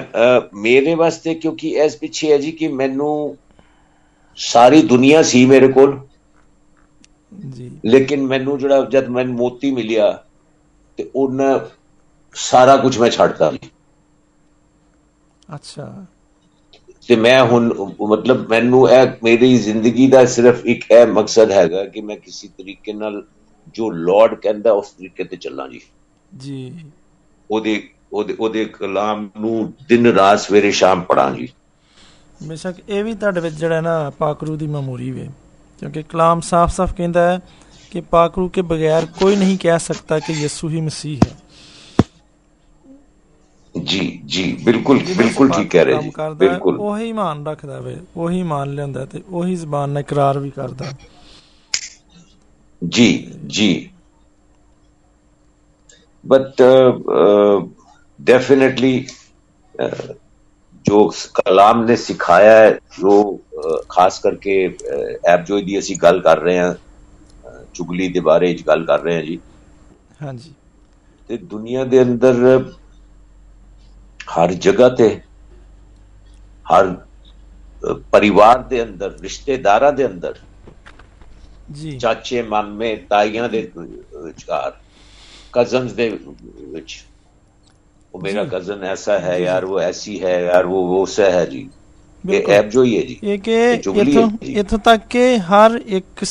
ਮੇਰੇ 0.54 0.94
ਵਾਸਤੇ 0.94 1.34
ਕਿਉਂਕਿ 1.34 1.68
ਇਸ 1.68 1.96
ਪਿੱਛੇ 1.96 2.32
ਹੈ 2.32 2.38
ਜੀ 2.38 2.52
ਕਿ 2.52 2.68
ਮੈਨੂੰ 2.68 3.36
ਸਾਰੀ 4.36 4.82
ਦੁਨੀਆ 4.82 5.22
ਸੀ 5.22 5.44
ਮੇਰੇ 5.46 5.68
ਕੋਲ। 5.68 5.98
ਜੀ। 7.48 7.70
ਲੇਕਿਨ 7.86 8.22
ਮੈਨੂੰ 8.22 8.58
ਜਿਹੜਾ 8.58 8.84
ਜਦ 8.84 9.08
ਮੈਨੂੰ 9.08 9.34
ਮੋਤੀ 9.34 9.70
ਮਿਲਿਆ 9.70 10.10
ਤੇ 10.98 11.10
ਉਹਨਾਂ 11.16 11.58
ਸਾਰਾ 12.34 12.76
ਕੁਝ 12.76 12.98
ਮੈਂ 12.98 13.10
ਛੱਡਤਾ। 13.10 13.52
ਅੱਛਾ। 15.54 15.86
ਤੇ 17.08 17.16
ਮੈਂ 17.16 17.42
ਹੁਣ 17.44 17.66
ਮਤਲਬ 18.02 18.48
ਮੈਨੂੰ 18.48 18.88
ਇਹ 18.90 19.06
ਮੇਰੀ 19.24 19.56
ਜ਼ਿੰਦਗੀ 19.58 20.06
ਦਾ 20.06 20.24
ਸਿਰਫ 20.26 20.64
ਇੱਕ 20.66 20.84
ਇਹ 20.90 21.06
ਮਕਸਦ 21.06 21.50
ਹੈਗਾ 21.50 21.84
ਕਿ 21.84 22.00
ਮੈਂ 22.00 22.16
ਕਿਸੇ 22.16 22.48
ਤਰੀਕੇ 22.48 22.92
ਨਾਲ 22.92 23.22
ਜੋ 23.74 23.90
ਲਾਰਡ 23.90 24.34
ਕਹਿੰਦਾ 24.34 24.72
ਉਸ 24.72 24.90
ਤਰੀਕੇ 24.90 25.24
ਤੇ 25.24 25.36
ਚੱਲਾਂ 25.36 25.68
ਜੀ। 25.68 25.80
ਜੀ। 26.36 26.54
ਉਹਦੇ 27.50 27.74
ਉਹਦੇ 28.12 28.36
ਉਹਦੇ 28.40 28.64
ਕਲਾਮ 28.64 29.28
ਨੂੰ 29.40 29.72
ਦਿਨ 29.88 30.06
ਰਾਤ 30.06 30.40
ਸਵੇਰੇ 30.40 30.70
ਸ਼ਾਮ 30.72 31.00
ਪੜਾਂ 31.02 31.30
ਜੀ। 31.30 31.48
ਬੇਸ਼ੱਕ 32.42 32.76
ਇਹ 32.88 33.04
ਵੀ 33.04 33.14
ਤੁਹਾਡੇ 33.14 33.40
ਵਿੱਚ 33.40 33.54
ਜਿਹੜਾ 33.54 33.80
ਨਾ 33.80 34.10
ਪਾਕਰੂ 34.10 34.56
ਦੀ 34.56 34.66
ਮਮੂਰੀ 34.66 35.10
ਵੇ। 35.10 35.28
ਕਿਉਂਕਿ 35.80 36.02
ਕਲਾਮ 36.02 36.40
ਸਾਫ਼-ਸਾਫ਼ 36.40 36.94
ਕਹਿੰਦਾ 36.94 37.32
ਹੈ 37.32 37.40
ਕਿ 37.90 38.00
ਪਾਕਰੂ 38.00 38.48
ਕੇ 38.48 38.62
ਬਗੈਰ 38.62 39.06
ਕੋਈ 39.06 39.36
ਨਹੀਂ 39.36 39.58
ਕਹਿ 39.58 39.78
ਸਕਦਾ 39.78 40.18
ਕਿ 40.18 40.32
ਯਿਸੂ 40.32 40.68
ਹੀ 40.68 40.80
ਮਸੀਹ 40.80 41.20
ਹੈ। 41.26 41.36
ਜੀ 43.84 44.20
ਜੀ 44.24 44.58
ਬਿਲਕੁਲ 44.64 45.00
ਬਿਲਕੁਲ 45.16 45.50
ਠੀਕ 45.50 45.70
ਕਹਿ 45.70 45.84
ਰਹੇ 45.84 46.02
ਜੀ 46.02 46.10
ਬਿਲਕੁਲ। 46.36 46.76
ਉਹੀ 46.80 47.08
ਇਮਾਨ 47.08 47.46
ਰੱਖਦਾ 47.46 47.80
ਵੇ 47.80 47.96
ਉਹੀ 48.16 48.40
ਇਮਾਨ 48.40 48.74
ਲੈਂਦਾ 48.74 49.04
ਤੇ 49.04 49.22
ਉਹੀ 49.28 49.54
ਜ਼ਬਾਨ 49.54 49.90
ਨਾਲ 49.90 50.00
ਇਕਰਾਰ 50.00 50.38
ਵੀ 50.38 50.50
ਕਰਦਾ 50.50 50.84
ਜੀ 52.88 53.32
ਜੀ। 53.46 53.90
ਬਟ 56.26 56.62
ਡੈਫੀਨਿਟਲੀ 58.22 59.06
जो 60.85 60.99
कलाम 61.35 61.83
ने 61.85 61.95
सिखाया 61.97 62.53
है 62.57 62.71
जो 62.99 63.15
ਖਾਸ 63.89 64.19
ਕਰਕੇ 64.19 64.53
ਐਪ 65.27 65.45
ਜੋ 65.45 65.59
ਦੀ 65.59 65.77
ਅਸੀਂ 65.79 65.95
ਗੱਲ 66.03 66.19
ਕਰ 66.21 66.39
ਰਹੇ 66.39 66.57
ਹਾਂ 66.59 66.73
ਚੁਗਲੀ 67.73 68.07
ਦੇ 68.09 68.19
ਬਾਰੇ 68.19 68.47
ਵਿੱਚ 68.47 68.65
ਗੱਲ 68.67 68.85
ਕਰ 68.85 68.99
ਰਹੇ 68.99 69.15
ਹਾਂ 69.15 69.23
ਜੀ 69.23 69.39
ਹਾਂਜੀ 70.21 70.53
ਤੇ 71.29 71.37
ਦੁਨੀਆ 71.37 71.83
ਦੇ 71.85 72.01
ਅੰਦਰ 72.01 72.63
ਹਰ 74.29 74.53
ਜਗ੍ਹਾ 74.53 74.89
ਤੇ 74.89 75.09
ਹਰ 76.65 76.95
ਪਰਿਵਾਰ 78.11 78.63
ਦੇ 78.63 78.83
ਅੰਦਰ 78.83 79.17
ਰਿਸ਼ਤੇਦਾਰਾਂ 79.21 79.91
ਦੇ 79.91 80.05
ਅੰਦਰ 80.05 80.39
ਜੀ 81.71 81.97
ਚਾਚੇ 81.97 82.41
ਮਾਮੇ 82.41 82.95
ਤਾਈਆਂ 83.09 83.49
ਦੇ 83.49 83.61
ਵਿਚਕਾਰ 83.75 84.79
ਕਜ਼ਨਸ 85.53 85.93
ਦੇ 85.93 86.09
ਵਿੱਚ 86.63 87.03
वो 88.14 88.20
मेरा 88.20 88.44
कजन 88.44 88.84
ऐसा 88.84 89.18
है 89.18 89.42
यार 89.42 89.64
वो 89.64 89.80
ऐसी 89.80 90.18
है 90.18 90.42
याਰ 90.42 90.64
वो 90.64 90.76
वो 90.76 91.06
स 91.06 91.20
ਹੈ 91.20 91.46
ਜੀ। 91.46 91.70
ਇਹ 92.30 92.52
ਐਪ 92.52 92.70
ਜੋ 92.70 92.84
ਹੀ 92.84 92.98
ਹੈ 92.98 93.02
ਜੀ। 93.02 93.20
ਇਹ 93.24 93.38
ਕਿ 93.38 93.72
ਇਥੋਂ 93.72 94.30
ਇਥੋਂ 94.42 94.78
ਤੱਕ 94.78 95.06
ਕਿ 95.10 95.38
ਹਰ 95.38 95.80
ਇੱਕ 95.86 96.24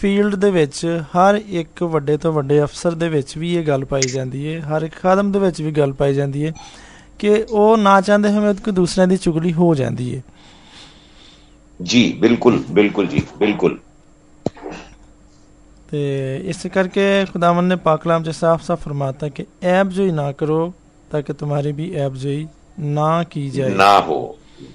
ਫੀਲਡ 0.00 0.34
ਦੇ 0.34 0.50
ਵਿੱਚ 0.50 1.02
ਹਰ 1.02 1.40
ਇੱਕ 1.48 1.82
ਵੱਡੇ 1.82 2.16
ਤੋਂ 2.16 2.32
ਵੱਡੇ 2.32 2.62
ਅਫਸਰ 2.62 2.90
ਦੇ 2.90 3.08
ਵਿੱਚ 3.08 3.38
ਵੀ 3.38 3.56
ਇਹ 3.56 3.66
ਗੱਲ 3.66 3.84
ਪਾਈ 3.84 4.02
ਜਾਂਦੀ 4.02 4.54
ਹੈ। 4.54 4.60
ਹਰ 4.60 4.82
ਇੱਕ 4.82 4.94
ਖਾਦਮ 4.94 5.32
ਦੇ 5.32 5.38
ਵਿੱਚ 5.38 5.62
ਵੀ 5.62 5.72
ਗੱਲ 5.72 5.92
ਪਾਈ 5.92 6.14
ਜਾਂਦੀ 6.14 6.46
ਹੈ 6.46 6.52
ਕਿ 7.18 7.44
ਉਹ 7.50 7.76
ਨਾ 7.76 8.00
ਚਾਹੁੰਦੇ 8.00 8.28
ਹੋਏ 8.28 8.54
ਕਿ 8.54 8.70
ਦੂਸਰਿਆਂ 8.70 9.08
ਦੀ 9.08 9.16
ਚੁਗਲੀ 9.16 9.52
ਹੋ 9.52 9.74
ਜਾਂਦੀ 9.74 10.16
ਹੈ। 10.16 10.22
ਜੀ 11.82 12.12
ਬਿਲਕੁਲ 12.12 12.62
ਬਿਲਕੁਲ 12.70 13.06
ਜੀ 13.06 13.22
ਬਿਲਕੁਲ। 13.38 13.78
ਤੇ 15.90 16.36
ਇਸ 16.44 16.66
ਕਰਕੇ 16.74 17.24
ਖੁਦਾਵੰਦ 17.32 17.68
ਨੇ 17.68 17.76
ਪਾਕ 17.76 18.02
ਕਲਾਮ 18.02 18.22
ਚ 18.22 18.30
ਸਾਫ਼-ਸਾਫ਼ 18.30 18.80
ਫਰਮਾਤਾ 18.80 19.28
ਕਿ 19.28 19.46
ਐਬ 19.62 19.88
ਜੋ 19.88 20.04
ਹੀ 20.04 20.12
ਨਾ 20.12 20.32
ਕਰੋ 20.32 20.74
ताकि 21.11 21.33
तुम्हारी 21.35 21.71
भी 21.73 21.89
एबजोई 21.99 22.47
ना 22.91 23.09
की 23.25 23.49
जाए 23.51 23.73
ना 23.75 23.93
हो 24.01 24.19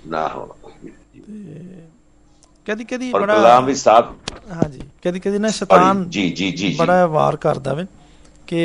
ना 0.08 0.26
हो 0.28 0.48
ਕਦੀ 2.68 2.84
ਕਦੀ 2.84 3.10
ਬੜਾ 3.12 3.34
ਕਲਾਮ 3.34 3.64
ਵੀ 3.64 3.74
ਸਾਫ 3.76 4.12
ਹਾਂਜੀ 4.52 4.80
ਕਦੀ 5.04 5.20
ਕਦੀ 5.20 5.38
ਨਾ 5.38 5.48
ਸ਼ੈਤਾਨ 5.50 6.04
ਜੀ 6.10 6.28
ਜੀ 6.30 6.50
ਜੀ 6.52 6.74
ਬੜਾ 6.76 7.06
ਵਾਰ 7.08 7.36
ਕਰਦਾ 7.36 7.74
ਵੇ 7.74 7.86
ਕਿ 8.48 8.60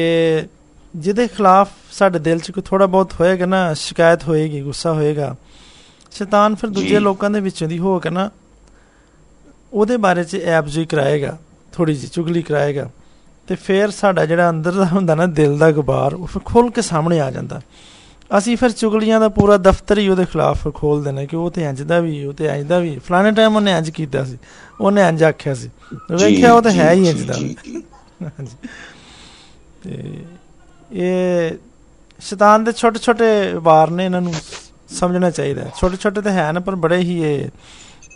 ਜਿਹਦੇ 0.93 1.27
ਖਿਲਾਫ 1.27 1.71
ਸਾਡੇ 1.91 2.19
ਦਿਲ 2.19 2.39
'ਚ 2.39 2.51
ਕੋਈ 2.51 2.63
ਥੋੜਾ 2.65 2.85
ਬਹੁਤ 2.87 3.13
ਹੋਏਗਾ 3.19 3.45
ਨਾ 3.45 3.61
ਸ਼ਿਕਾਇਤ 3.75 4.27
ਹੋਏਗੀ 4.27 4.61
ਗੁੱਸਾ 4.61 4.93
ਹੋਏਗਾ 4.93 5.35
ਸ਼ੈਤਾਨ 6.11 6.55
ਫਿਰ 6.55 6.69
ਦੂਜੇ 6.69 6.99
ਲੋਕਾਂ 6.99 7.29
ਦੇ 7.29 7.39
ਵਿੱਚੋਂ 7.39 7.67
ਦੀ 7.67 7.79
ਹੋ 7.79 7.97
ਕੇ 7.99 8.09
ਨਾ 8.09 8.29
ਉਹਦੇ 9.73 9.97
ਬਾਰੇ 9.97 10.23
'ਚ 10.23 10.41
ਐਬਜ਼ੀ 10.51 10.85
ਕਰਾਏਗਾ 10.85 11.37
ਥੋੜੀ 11.73 11.93
ਜਿਹੀ 11.93 12.09
ਚੁਗਲੀ 12.09 12.41
ਕਰਾਏਗਾ 12.41 12.89
ਤੇ 13.50 13.56
ਫਿਰ 13.56 13.90
ਸਾਡਾ 13.90 14.24
ਜਿਹੜਾ 14.26 14.48
ਅੰਦਰ 14.50 14.72
ਦਾ 14.72 14.84
ਹੁੰਦਾ 14.86 15.14
ਨਾ 15.14 15.26
ਦਿਲ 15.26 15.56
ਦਾ 15.58 15.70
ਗੁਬਾਰ 15.72 16.14
ਉਹ 16.14 16.26
ਫਿਰ 16.26 16.42
ਖੁੱਲ 16.44 16.70
ਕੇ 16.70 16.82
ਸਾਹਮਣੇ 16.82 17.20
ਆ 17.20 17.30
ਜਾਂਦਾ। 17.30 17.60
ਅਸੀਂ 18.38 18.56
ਫਿਰ 18.56 18.70
ਚੁਗਲੀਆਂ 18.70 19.20
ਦਾ 19.20 19.28
ਪੂਰਾ 19.28 19.56
ਦਫ਼ਤਰ 19.56 19.98
ਹੀ 19.98 20.08
ਉਹਦੇ 20.08 20.24
ਖਿਲਾਫ 20.24 20.68
ਖੋਲ 20.74 21.02
ਦੇਣਾ 21.04 21.24
ਕਿ 21.24 21.36
ਉਹ 21.36 21.50
ਤੇ 21.50 21.64
ਇੰਜ 21.64 21.82
ਦਾ 21.82 21.98
ਵੀ 22.00 22.24
ਉਹ 22.24 22.32
ਤੇ 22.32 22.46
ਇੰਜ 22.46 22.66
ਦਾ 22.66 22.78
ਵੀ। 22.78 22.98
ਫਲਾਣੇ 22.98 23.30
ਟਾਈਮ 23.30 23.56
ਉਹਨੇ 23.56 23.72
ਇੰਜ 23.72 23.90
ਕੀਤਾ 23.90 24.24
ਸੀ 24.24 24.38
ਉਹਨੇ 24.80 25.02
ਇੰਜ 25.08 25.24
ਆਖਿਆ 25.24 25.54
ਸੀ। 25.54 25.70
ਵੇਖਿਆ 26.12 26.52
ਉਹ 26.52 26.62
ਤਾਂ 26.62 26.70
ਹੈ 26.70 26.92
ਹੀ 26.92 27.08
ਇੰਜ 27.08 27.22
ਦਾ। 27.22 27.34
ਤੇ 29.84 30.24
ਇਹ 30.92 31.50
ਸ਼ੈਤਾਨ 32.20 32.64
ਦੇ 32.64 32.72
ਛੋਟੇ 32.72 32.98
ਛੋਟੇ 32.98 33.52
ਵਾਰ 33.54 33.90
ਨੇ 33.90 34.04
ਇਹਨਾਂ 34.04 34.20
ਨੂੰ 34.20 34.34
ਸਮਝਣਾ 34.88 35.30
ਚਾਹੀਦਾ। 35.30 35.62
ਛੋਟੇ 35.80 35.96
ਛੋਟੇ 35.96 36.20
ਤਾਂ 36.20 36.32
ਹੈ 36.32 36.52
ਨਾ 36.52 36.60
ਪਰ 36.60 36.74
ਬੜੇ 36.74 36.96
ਹੀ 36.96 37.22
ਇਹ 37.22 37.48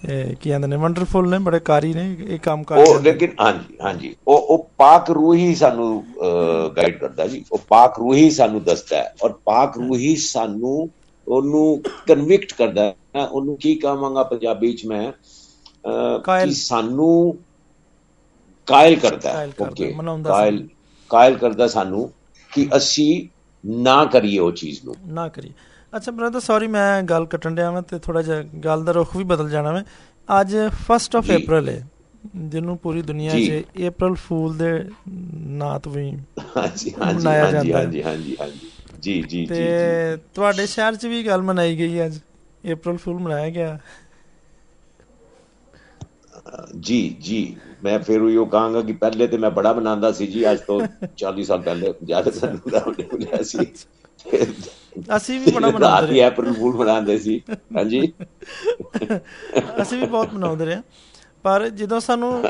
ਕੀ 0.04 0.34
ਕਹਿੰਦੇ 0.40 0.66
ਨੇ 0.68 0.76
ਵੰਡਰਫੁਲ 0.76 1.28
ਨੇ 1.30 1.38
ਬੜੇ 1.40 1.60
ਕਾਰੀ 1.62 1.92
ਨੇ 1.94 2.06
ਇਹ 2.26 2.38
ਕੰਮ 2.40 2.62
ਕਰਦੇ 2.64 2.92
ਉਹ 2.92 3.00
ਲੇਕਿਨ 3.00 3.34
ਹਾਂਜੀ 3.40 3.76
ਹਾਂਜੀ। 3.80 4.14
ਉਹ 4.28 4.46
ਉਹ 4.48 4.68
ਪਾਕ 4.76 5.10
ਰੂਹ 5.10 5.34
ਹੀ 5.34 5.54
ਸਾਨੂੰ 5.54 5.88
ਗਾਈਡ 6.76 6.98
ਕਰਦਾ 6.98 7.26
ਜੀ। 7.26 7.44
ਉਹ 7.52 7.58
ਪਾਕ 7.68 7.98
ਰੂਹ 7.98 8.14
ਹੀ 8.14 8.30
ਸਾਨੂੰ 8.30 8.62
ਦੱਸਦਾ 8.64 8.96
ਹੈ 8.96 9.14
ਔਰ 9.22 9.32
ਪਾਕ 9.44 9.78
ਰੂਹ 9.78 9.96
ਹੀ 9.96 10.14
ਸਾਨੂੰ 10.18 10.76
ਉਹਨੂੰ 11.26 11.82
ਕਨਵਿਕਟ 12.06 12.52
ਕਰਦਾ 12.52 12.84
ਹੈ। 12.84 13.24
ਉਹਨੂੰ 13.26 13.56
ਕੀ 13.56 13.74
ਕਹਾਂਗਾ 13.76 14.22
ਪੰਜਾਬੀ 14.22 14.72
ਚ 14.72 14.86
ਮੈਂ 14.86 15.10
ਕਿ 16.36 16.50
ਸਾਨੂੰ 16.52 17.10
ਕਾਇਲ 18.68 18.98
ਕਰਦਾ 19.00 19.30
ਹੈ। 19.30 19.42
ਓਕੇ 19.60 19.92
ਕਾਇਲ 20.24 20.66
ਕਾਇਲ 21.10 21.36
ਕਰਦਾ 21.38 21.66
ਸਾਨੂੰ 21.68 22.10
ਕਿ 22.52 22.68
ਅਸੀਂ 22.76 23.28
ਨਾ 23.64 24.04
ਕਰੀਏ 24.04 24.38
ਉਹ 24.38 24.52
ਚੀਜ਼ 24.52 24.84
ਨੂੰ। 24.84 24.96
ਨਾ 25.08 25.28
ਕਰੀਏ। 25.28 25.52
ਅੱਛਾ 25.96 26.12
ਬ੍ਰਦਰ 26.12 26.40
ਸੌਰੀ 26.40 26.66
ਮੈਂ 26.66 27.02
ਗੱਲ 27.02 27.26
ਕੱਟਣ 27.26 27.54
ਡਿਆ 27.54 27.70
ਮੈਂ 27.70 27.82
ਤੇ 27.82 27.98
ਥੋੜਾ 27.98 28.22
ਜਿਹਾ 28.22 28.42
ਗੱਲ 28.42 28.84
ਦਾ 28.84 28.92
ਰੁਖ 28.92 29.16
ਵੀ 29.16 29.24
ਬਦਲ 29.24 29.50
ਜਾਣਾ 29.50 29.72
ਮੈਂ 29.72 29.82
ਅੱਜ 30.40 30.56
1st 30.88 31.16
ਆਫ 31.16 31.30
April 31.30 31.68
ਹੈ 31.68 31.88
ਜਿਹਨੂੰ 32.36 32.78
ਪੂਰੀ 32.78 33.02
ਦੁਨੀਆ 33.02 33.38
'ਚ 33.40 33.62
April 33.82 34.14
ਫੂਲ 34.14 34.56
ਦੇ 34.56 34.72
ਨਾਂ 35.36 35.80
ਤੋਂ 35.80 35.92
ਵੀ 35.92 36.10
ਹਾਂਜੀ 36.56 36.94
ਹਾਂਜੀ 36.94 37.72
ਹਾਂਜੀ 37.72 37.72
ਹਾਂਜੀ 37.72 38.02
ਹਾਂਜੀ 38.02 38.36
ਜੀ 39.00 39.22
ਜੀ 39.22 39.46
ਤੇ 39.48 40.18
ਤੁਹਾਡੇ 40.34 40.66
ਸ਼ਹਿਰ 40.66 40.94
'ਚ 40.94 41.06
ਵੀ 41.06 41.26
ਗੱਲ 41.26 41.42
ਮਨਾਈ 41.42 41.78
ਗਈ 41.78 42.06
ਅੱਜ 42.06 42.18
April 42.64 42.96
ਫੂਲ 42.96 43.18
ਮਨਾਇਆ 43.18 43.50
ਗਿਆ। 43.50 43.78
ਜੀ 46.80 47.16
ਜੀ 47.20 47.56
ਮੈਂ 47.84 47.98
ਫਿਰ 47.98 48.22
ਉਹ 48.22 48.46
ਕਹਾਂਗਾ 48.46 48.82
ਕਿ 48.82 48.92
ਪਹਿਲੇ 48.92 49.26
ਤੇ 49.26 49.36
ਮੈਂ 49.36 49.50
ਬੜਾ 49.50 49.72
ਬਣਾਉਂਦਾ 49.72 50.12
ਸੀ 50.12 50.26
ਜੀ 50.26 50.50
ਅੱਜ 50.50 50.60
ਤੋਂ 50.60 50.82
40 51.16 51.42
ਸਾਲ 51.42 51.62
ਪਹਿਲੇ 51.62 51.94
ਜ਼ਿਆਦਾ 52.04 52.30
ਸਾਨੂੰ 52.30 52.60
ਦਾ 52.70 53.42
ਸੀ। 53.42 53.72
ਅਸੀਂ 55.16 55.40
ਵੀ 55.40 55.52
ਬੜਾ 55.52 55.70
ਮਨਾਉਂਦੇ 55.70 56.06
ਰਹੇ। 56.06 56.28
ਅਪ੍ਰੈਲ 56.28 56.52
ਫੂਲ 56.52 56.76
ਮਨਾਉਂਦੇ 56.76 57.18
ਸੀ। 57.18 57.42
ਹਾਂਜੀ। 57.76 58.12
ਅਸੀਂ 59.82 59.98
ਵੀ 59.98 60.06
ਬਹੁਤ 60.06 60.34
ਮਨਾਉਂਦੇ 60.34 60.64
ਰਹੇ। 60.64 60.76
ਪਰ 61.42 61.68
ਜਦੋਂ 61.68 62.00
ਸਾਨੂੰ 62.00 62.44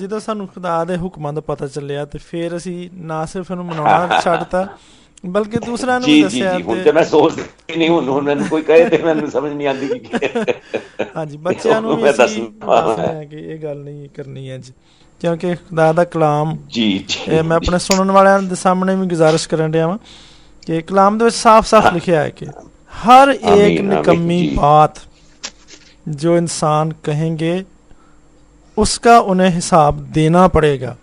ਜਦੋਂ 0.00 0.20
ਸਾਨੂੰ 0.20 0.48
ਖੁਦਾ 0.48 0.84
ਦੇ 0.84 0.96
ਹੁਕਮਾਂ 0.96 1.32
ਦਾ 1.32 1.40
ਪਤਾ 1.40 1.66
ਚੱਲਿਆ 1.66 2.04
ਤੇ 2.04 2.18
ਫਿਰ 2.18 2.56
ਅਸੀਂ 2.56 2.90
ਨਾ 2.94 3.24
ਸਿਰਫ 3.24 3.50
ਇਹਨੂੰ 3.50 3.64
ਮਨਾਉਣਾ 3.64 4.20
ਛੱਡਤਾ 4.20 4.68
ਬਲਕਿ 5.26 5.58
ਦੂਸਰਾ 5.58 5.98
ਨੂੰ 5.98 6.22
ਦੱਸਿਆ 6.22 6.50
ਜੀ 6.52 6.56
ਜੀ 6.56 6.62
ਹੁਣ 6.62 6.82
ਤੇ 6.82 6.92
ਮੈਂ 6.92 7.04
ਸੋਚ 7.04 7.32
ਨਹੀਂ 7.76 7.88
ਹੁਣ 7.88 8.08
ਹੁਣ 8.08 8.24
ਮੈਨੂੰ 8.24 8.48
ਕੋਈ 8.48 8.62
ਕਹੇ 8.62 8.88
ਤੇ 8.88 8.98
ਮੈਨੂੰ 8.98 9.30
ਸਮਝ 9.30 9.52
ਨਹੀਂ 9.52 9.66
ਆਉਂਦੀ 9.68 9.86
ਕਿ 9.88 10.18
ਹਾਂਜੀ 11.16 11.36
ਬੱਚਿਆਂ 11.36 11.82
ਨੂੰ 11.82 11.96
ਵੀ 11.96 12.02
ਦੱਸਦੇ 12.02 13.26
ਕਿ 13.26 13.36
ਇਹ 13.36 13.58
ਗੱਲ 13.58 13.78
ਨਹੀਂ 13.78 14.08
ਕਰਨੀ 14.08 14.50
ਹੈ 14.50 14.58
ਜੀ। 14.58 14.72
ਕਿਉਂਕਿ 15.20 15.54
ਖੁਦਾ 15.54 15.92
ਦਾ 15.92 16.04
ਕਲਾਮ 16.04 16.56
ਜੀ 16.68 17.04
ਜੀ। 17.08 17.40
ਮੈਂ 17.42 17.56
ਆਪਣੇ 17.56 17.78
ਸੁਣਨ 17.78 18.10
ਵਾਲਿਆਂ 18.10 18.42
ਦੇ 18.42 18.54
ਸਾਹਮਣੇ 18.54 18.96
ਵੀ 18.96 19.06
ਗੁਜ਼ਾਰਿਸ਼ 19.06 19.48
ਕਰਨ 19.48 19.72
ਰਿਹਾ 19.72 19.88
ਹਾਂ 19.88 19.98
कि 20.67 20.81
कलाम 20.83 21.13
में 21.15 21.29
साफ 21.31 21.65
साफ 21.65 21.93
लिखा 21.93 22.19
है 22.19 22.31
कि 22.31 22.47
हर 22.93 23.29
एक 23.29 23.79
निकम्मी 23.83 24.41
बात 24.57 24.99
जो 26.17 26.37
इंसान 26.37 26.91
कहेंगे 27.05 27.53
उसका 28.77 29.19
उन्हें 29.25 29.49
हिसाब 29.51 29.99
देना 30.13 30.47
पड़ेगा 30.49 30.95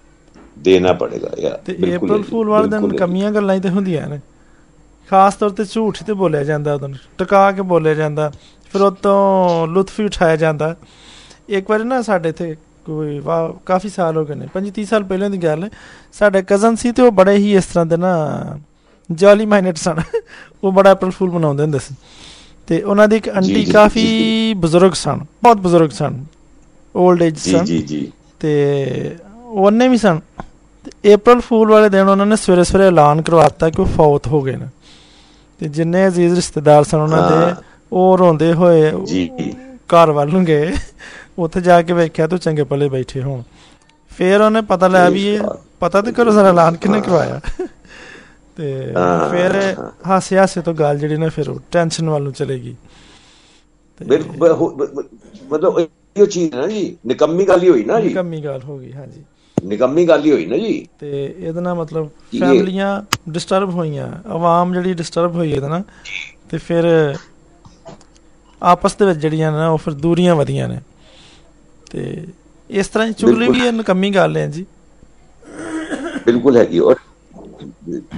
देना 0.65 0.93
पड़ेगा 0.95 1.31
यार 1.39 1.59
ਤੇ 1.67 1.97
ਅਪ੍ਰੈਲ 1.97 2.23
ਫੂਲ 2.23 2.49
ਵਾਲੇ 2.49 2.69
ਦਿਨ 2.69 2.97
ਕਮੀਆਂ 2.97 3.31
ਗੱਲਾਂ 3.33 3.55
ਹੀ 3.55 3.61
ਤੇ 3.61 3.69
ਹੁੰਦੀਆਂ 3.69 4.07
ਨੇ 4.09 4.21
ਖਾਸ 5.11 5.35
ਤੌਰ 5.35 5.51
ਤੇ 5.51 5.65
ਝੂਠ 5.65 6.03
ਤੇ 6.03 6.13
ਬੋਲਿਆ 6.13 6.45
ਜਾਂਦਾ 6.45 6.75
ਉਹਨੂੰ 6.75 6.99
ਟਿਕਾ 7.19 7.51
ਕੇ 7.53 7.63
ਬੋਲਿਆ 7.65 7.95
ਜਾਂਦਾ 7.95 8.31
ਫਿਰ 8.73 8.83
ਉਹ 8.83 8.91
ਤੋਂ 9.03 9.67
ਲੁਤਫ 9.67 10.01
ਵੀ 10.01 10.07
ਉਠਾਇਆ 10.07 10.37
ਜਾਂਦਾ 10.37 10.75
ਇੱਕ 11.49 11.71
ਵਾਰੀ 11.71 11.85
ਨਾ 11.85 12.01
ਸਾਡੇ 12.03 12.29
ਇੱਥੇ 12.29 12.55
ਕੋਈ 12.87 13.21
ਕਾਫੀ 13.67 13.89
ਸਾਲ 13.89 14.17
ਹੋ 14.17 14.25
ਗਏ 14.25 14.35
ਨੇ 14.35 14.47
25 14.55 14.73
30 14.75 14.85
ਸਾਲ 14.85 15.05
ਪਹਿਲਾਂ 15.05 15.31
ਦੀ 15.31 15.39
ਗੱਲ 15.39 15.65
ਹੈ 15.65 15.71
ਸਾਡੇ 16.15 16.43
ਕਜ਼ਨ 16.43 16.75
ਸੀ 16.75 16.93
ਤੇ 16.93 17.03
ਉਹ 17.03 17.13
ਬੜੇ 17.13 17.37
ਹੀ 17.37 17.55
ਇਸ 17.57 17.67
ਤਰ੍ਹਾਂ 17.67 17.87
ਦੇ 17.87 17.97
ਨਾ 17.97 18.13
ਜਾਲੀ 19.16 19.46
ਮਾਈਨਟ 19.46 19.78
ਸਨ। 19.78 20.00
ਉਹ 20.64 20.72
ਬੜਾ 20.72 20.92
ਅਪ੍ਰੈਲ 20.92 21.12
ਫੂਲ 21.12 21.32
ਮਨਾਉਂਦੇ 21.32 21.64
ਹੁੰਦੇ 21.64 21.80
ਸੀ। 21.80 21.96
ਤੇ 22.68 22.82
ਉਹਨਾਂ 22.82 23.08
ਦੀ 23.08 23.16
ਇੱਕ 23.16 23.30
ਆਂਟੀ 23.30 23.66
ਕਾਫੀ 23.66 24.54
ਬਜ਼ੁਰਗ 24.54 24.92
ਸਨ। 24.92 25.20
ਬਹੁਤ 25.44 25.58
ਬਜ਼ੁਰਗ 25.58 25.90
ਸਨ। 25.90 26.26
올ਡ 26.96 27.22
ਏਜ 27.22 27.38
ਸਨ। 27.38 27.66
ਜੀ 27.66 27.78
ਜੀ। 27.78 28.12
ਤੇ 28.40 29.16
ਉਹਨੇ 29.44 29.88
ਵੀ 29.88 29.98
ਸਨ। 29.98 30.20
ਅਪ੍ਰੈਲ 31.14 31.40
ਫੂਲ 31.40 31.72
ਵਾਲੇ 31.72 31.90
ਦਿਨ 31.90 32.10
ਉਹਨਾਂ 32.10 32.26
ਨੇ 32.26 32.36
ਸਵੇਰੇ 32.36 32.64
ਸਵੇਰੇ 32.64 32.88
ਐਲਾਨ 32.88 33.22
ਕਰਵਾਤਾ 33.22 33.70
ਕਿ 33.70 33.82
ਉਹ 33.82 33.88
ਫੌਤ 33.88 34.28
ਹੋ 34.28 34.42
ਗਏ 34.42 34.56
ਨੇ। 34.56 34.68
ਤੇ 35.60 35.70
ਜਿੰਨੇ 35.70 36.08
ਅਜ਼ੀਜ਼ 36.08 36.36
ਰਿਸ਼ਤੇਦਾਰ 36.36 36.84
ਸਨ 36.84 36.98
ਉਹਨਾਂ 36.98 37.32
ਦੇ 37.32 37.62
ਉਹ 37.92 38.18
ਰੋਂਦੇ 38.18 38.54
ਹੋਏ 38.54 38.92
ਜੀ। 39.06 39.30
ਘਰ 39.72 40.12
ਵੱਲ 40.12 40.30
ਨੂੰ 40.30 40.46
ਗਏ। 40.46 40.74
ਉੱਥੇ 41.40 41.62
ਜਾ 41.62 41.82
ਕੇ 41.82 41.94
ਵੇਖਿਆ 41.94 42.28
ਤਾਂ 42.28 42.38
ਚੰਗੇ 42.38 42.64
ਪੱਲੇ 42.64 42.90
ਬੈਠੇ 42.90 43.22
ਹੋਣ। 43.22 43.42
ਫਿਰ 44.18 44.42
ਉਹਨੇ 44.42 44.62
ਪਤਾ 44.62 44.88
ਲਿਆ 44.88 45.10
ਵੀ 45.10 45.28
ਇਹ 45.28 45.40
ਪਤਾ 45.80 46.02
ਤੇ 46.02 46.12
ਕਰੋ 46.12 46.32
ਜ਼ਰਾ 46.32 46.50
ਐਲਾਨ 46.50 46.76
ਕਿਨੇ 46.76 47.02
ਕਰਵਾਇਆ। 47.02 47.40
ਤੇ 48.58 48.72
ਫਿਰ 49.32 49.56
ਹਾਸੇ 50.08 50.38
ਹਾਸੇ 50.38 50.62
ਤੋਂ 50.62 50.74
ਗੱਲ 50.74 50.98
ਜਿਹੜੀ 51.00 51.18
ਨਾ 51.18 51.30
ਫਿਰ 51.30 51.54
ਟੈਨਸ਼ਨ 51.72 52.10
ਵੱਲ 52.10 52.24
ਨੂੰ 52.24 52.34
ਚਲੇਗੀ। 52.34 52.76
ਬਿਲਕੁਲ 54.00 54.76
ਮਤਲਬ 55.52 55.80
ਇਹ 55.80 56.26
ਚੀਜ਼ 56.28 56.56
ਨਾ 56.56 56.68
ਜੀ 56.68 56.96
ਨਿਕੰਮੀ 57.08 57.46
ਗੱਲ 57.48 57.64
ਹੀ 57.64 57.70
ਹੋਈ 57.70 57.84
ਨਾ 57.84 58.00
ਜੀ। 58.00 58.08
ਨਿਕੰਮੀ 58.08 58.44
ਗੱਲ 58.44 58.62
ਹੋ 58.64 58.78
ਗਈ 58.78 58.92
ਹਾਂਜੀ। 58.94 59.24
ਨਿਕੰਮੀ 59.58 60.08
ਗੱਲ 60.08 60.24
ਹੀ 60.26 60.32
ਹੋਈ 60.32 60.46
ਨਾ 60.46 60.58
ਜੀ। 60.58 60.86
ਤੇ 61.00 61.24
ਇਹਦੇ 61.40 61.62
ਨਾਲ 61.62 61.76
ਮਤਲਬ 61.76 62.08
ਫੈਮਲੀਆਂ 62.40 63.02
ਡਿਸਟਰਬ 63.30 63.70
ਹੋਈਆਂ 63.70 64.08
ਆਵਾਮ 64.32 64.74
ਜਿਹੜੀ 64.74 64.94
ਡਿਸਟਰਬ 64.94 65.36
ਹੋਈ 65.36 65.52
ਇਹਦੇ 65.52 65.68
ਨਾਲ 65.68 65.84
ਤੇ 66.50 66.58
ਫਿਰ 66.58 66.86
ਆਪਸ 68.62 68.96
ਦੇ 68.96 69.06
ਵਿੱਚ 69.06 69.20
ਜਿਹੜੀਆਂ 69.20 69.52
ਨੇ 69.52 69.66
ਉਹ 69.68 69.78
ਫਿਰ 69.78 69.94
ਦੂਰੀਆਂ 69.96 70.36
ਵਧੀਆਂ 70.36 70.68
ਨੇ। 70.70 70.80
ਤੇ 71.92 72.26
ਇਸ 72.70 72.88
ਤਰ੍ਹਾਂ 72.88 73.12
ਚੁਗਲੀ 73.12 73.48
ਵੀ 73.50 73.66
ਇਹ 73.68 73.72
ਨਕਮੀ 73.72 74.10
ਗੱਲ 74.10 74.38
ਹੈ 74.38 74.48
ਜੀ। 74.48 74.66
ਬਿਲਕੁਲ 76.26 76.58
ਹੈਗੀ। 76.58 76.80
ਔਰ 76.80 76.96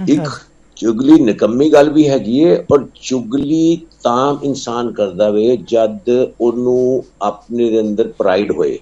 ਇੱਕ 0.09 0.27
ਚੁਗਲੀ 0.77 1.19
ਨਕਮੀ 1.21 1.69
ਗੱਲ 1.73 1.89
ਵੀ 1.89 2.07
ਹੈਗੀ 2.09 2.43
ਹੈ 2.45 2.55
ਔਰ 2.69 2.85
ਚੁਗਲੀ 3.01 3.75
ਤਾਂ 4.03 4.35
ਇਨਸਾਨ 4.43 4.91
ਕਰਦਾ 4.93 5.29
ਵੇ 5.29 5.55
ਜਦ 5.67 6.09
ਉਹਨੂੰ 6.39 7.03
ਆਪਣੇ 7.23 7.69
ਦੇ 7.71 7.79
ਅੰਦਰ 7.79 8.07
ਪ੍ਰਾਈਡ 8.17 8.51
ਹੋਏ 8.51 8.77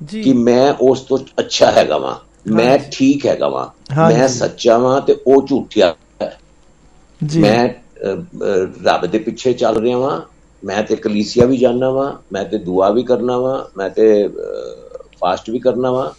ਜੀ। 0.00 0.22
ਕਿ 0.22 0.32
ਮੈਂ 0.34 0.72
ਉਸ 0.82 1.00
ਤੋਂ 1.02 1.18
ਅੱਛਾ 1.40 1.70
ਹੈਗਾ 1.70 1.98
ਵਾਂ 1.98 2.14
ਮੈਂ 2.50 2.78
ਠੀਕ 2.90 3.26
ਹੈਗਾ 3.26 3.48
ਵਾਂ 3.48 3.66
ਮੈਂ 4.04 4.26
ਸੱਚਾ 4.30 4.78
ਵਾਂ 4.78 5.00
ਤੇ 5.00 5.16
ਉਹ 5.26 5.46
ਝੂਠਿਆ 5.46 5.94
ਜੀ। 7.20 7.42
ਮੈਂ 7.42 7.68
ਰੱਬ 8.84 9.06
ਦੇ 9.06 9.18
ਪਿੱਛੇ 9.20 9.52
ਚੱਲ 9.54 9.78
ਰਿਹਾ 9.78 9.98
ਵਾਂ 9.98 10.20
ਮੈਂ 10.62 10.82
ਤੇ 10.82 10.96
ਕਲੀਸਿਆ 10.96 11.46
ਵੀ 11.46 11.56
ਜਾਣਨਾ 11.56 11.90
ਵਾਂ 11.90 12.12
ਮੈਂ 12.32 12.44
ਤੇ 12.44 12.58
ਦੁਆ 12.58 12.90
ਵੀ 12.90 13.02
ਕਰਨਾ 13.04 13.38
ਵਾਂ 13.38 13.58
ਮੈਂ 13.76 13.88
ਤੇ 13.90 14.06
ਫਾਸਟ 15.16 15.50
ਵੀ 15.50 15.58
ਕਰਨਾ 15.58 15.90
ਵਾਂ। 15.92 16.10